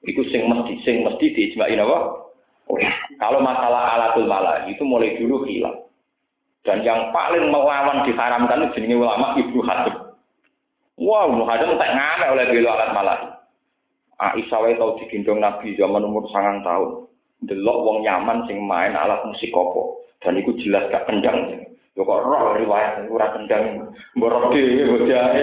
[0.04, 1.84] Iku sing mesti sing mesti di ijma apa?
[1.84, 2.02] Oh,
[3.20, 5.84] kalau masalah alatul malah itu mulai dulu hilang.
[6.64, 10.16] Dan yang paling melawan diharamkan itu jenenge ulama Ibnu Hazm.
[10.96, 13.18] Wow, muhadam tak ngamek oleh belo alat malah.
[14.16, 17.04] Aisyah wae tau digendong Nabi zaman umur sangang tahun.
[17.44, 19.82] Delok wong Yaman sing main alat musik apa.
[20.24, 21.68] Dan itu jelas gak kendang.
[21.92, 23.92] Yo kok roh riwayat ora kendang.
[24.16, 25.42] Mbok dhewe bojahe.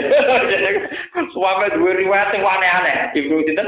[1.36, 3.14] Suame duwe riwayat sing aneh-aneh.
[3.14, 3.68] Ibnu sinten?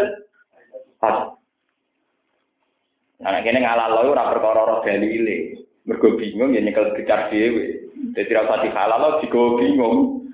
[3.23, 5.63] Anak kene ngalalo ora perkara ora dalile.
[5.87, 7.91] Mergo bingung ya nyekel gecar dhewe.
[8.15, 10.27] Dadi ora usah dihalalo digo bingung.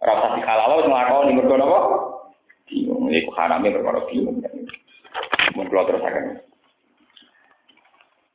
[0.00, 1.80] Ora usah dihalalo nglakoni mergo napa?
[2.68, 3.08] bingung.
[3.08, 4.44] Iku harame perkara bingung.
[5.56, 6.40] Mun kula terusaken.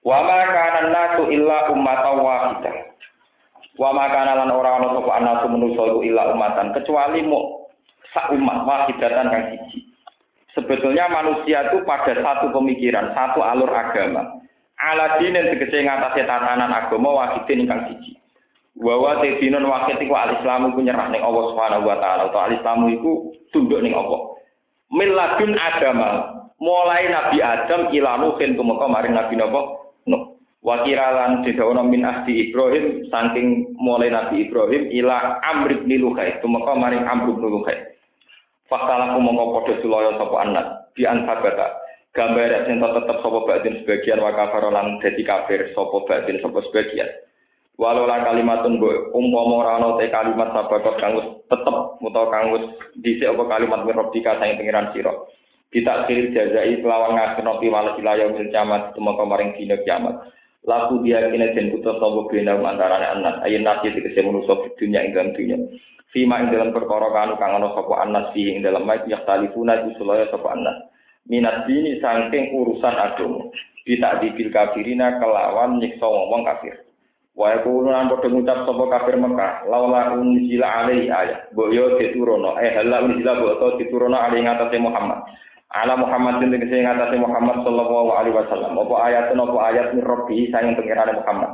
[0.06, 2.76] Wa ma kana nasu illa ummatan wahidah.
[3.78, 7.70] Wa ma kana lan ora ana sapa anasu manusa illa ummatan kecuali mu
[8.14, 9.87] sak umat wahidatan kang siji.
[10.58, 14.42] Sebetulnya manusia itu pada satu pemikiran, satu alur agama.
[14.78, 18.18] Aladin yang tegese ngatasi tatanan agama wahidin ingkang siji.
[18.78, 23.34] Wawa tedinun wakit iku al-Islam iku nyerah ning Allah Subhanahu wa taala utawa al-Islam iku
[23.50, 24.38] tunduk ning Allah.
[24.94, 26.10] Miladun agama
[26.62, 29.62] mulai Nabi Adam ila Nuhin tumeka maring Nabi napa?
[30.06, 30.38] Nuh.
[30.62, 36.38] Wa kiralan didawono min ahdi Ibrahim saking mulai Nabi Ibrahim ila Amr bin Luhai
[36.78, 37.97] maring Amr bin Luhai.
[38.68, 41.80] Faktalah mongko padha sulaya sapa anak di ansabata.
[42.12, 47.08] Gambar sing tetep sapa batin sebagian wa kafar lan dadi kafir sapa batin sapa sebagian.
[47.78, 52.50] Walau lah kalimatun gue umpama ora ana te kalimat sabakot kang wis tetep utawa kang
[52.50, 52.66] wis
[53.06, 55.14] dhisik apa kalimat mirobika sang pengiran sira.
[55.70, 60.26] Kita kiri jazai kelawan ngaseno piwales wilayah mil kiamat tumeka maring dina kiamat.
[60.66, 65.06] Laku dia kene den putus sapa bena antarané anak ayen nasi tegese manusa di dunia
[65.06, 65.58] ing dalam dunia.
[66.16, 70.00] Fima ing dalam perkara kanu kang ana sapa anas fi ing dalam mayit yaktalifuna iku
[70.00, 70.88] sulaya sapa anas.
[71.28, 73.52] Minat dini saking urusan agama.
[73.84, 76.88] Kita dibil kafirina kelawan nyiksa wong kafir.
[77.38, 81.54] Wa yaqulu lan padha ngucap sapa kafir Mekah, laula unzila alaihi ayat.
[81.54, 85.22] Mbok yo diturono, eh hala unzila mbok to diturono alaihi ngatasé Muhammad.
[85.68, 88.80] Ala Muhammad sing tegese ngatasé Muhammad sallallahu alaihi wasallam.
[88.80, 91.52] Apa ayat apa ayat min rabbi pengirane Muhammad.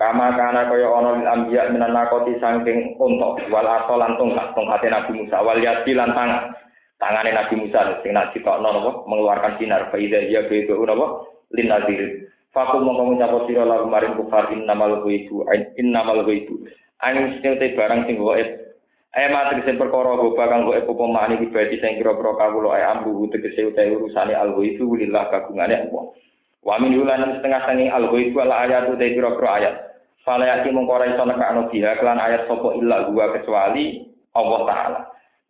[0.00, 4.88] Kama kana kaya ana lil anbiya minan nakoti saking unta wal asal lan tongkat tongkate
[4.88, 6.56] Nabi Musa wal yadi lan tangan.
[6.96, 11.68] Tangane Nabi Musa sing nak ditokno napa mengeluarkan sinar fa idza ya baitu napa lin
[11.68, 12.32] nadir.
[12.56, 15.44] Faku mongko ngucap sira lagu maring kufar innamal ghaibu
[15.76, 16.64] innamal ghaibu.
[17.04, 18.69] Angin sing barang sing gaib.
[19.10, 23.26] Ayo mati sing perkara goba kang gaib apa makni pribadi sing kira-kira kawula ae ambu
[23.34, 26.14] tegese utahe urusane ghaibu lillah kagungane Allah.
[26.62, 29.74] Wa min setengah sangi al ghaibu ala ayat utahe kira-kira ayat.
[30.22, 35.00] Fala yaki mongko ora iso nekakno biha kelan ayat sapa illa gua kecuali Allah taala.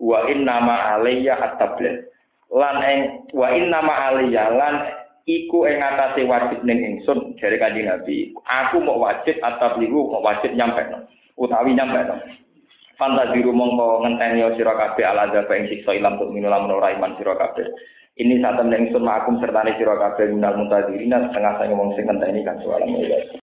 [0.01, 2.01] Wa inna ma alayya at-tabligh.
[2.57, 3.01] Lan eng
[3.37, 4.75] wa inna ma alayya lan
[5.29, 8.33] iku ing atase wajib ning ingsun jare kanjeng Nabi.
[8.41, 10.81] Aku mau wajib atau liru mau wajib nyampe
[11.37, 12.41] utawi nyampe.
[13.01, 17.65] Fantasiru mongko ngenteni sira kabeh ala zaba ing siksa ilam tuk minula ora iman kabeh.
[18.21, 22.45] Ini saat temen ingsun makum serta sira kabeh minal mutadirina setengah sange wong sing ngenteni
[22.45, 22.85] kan soal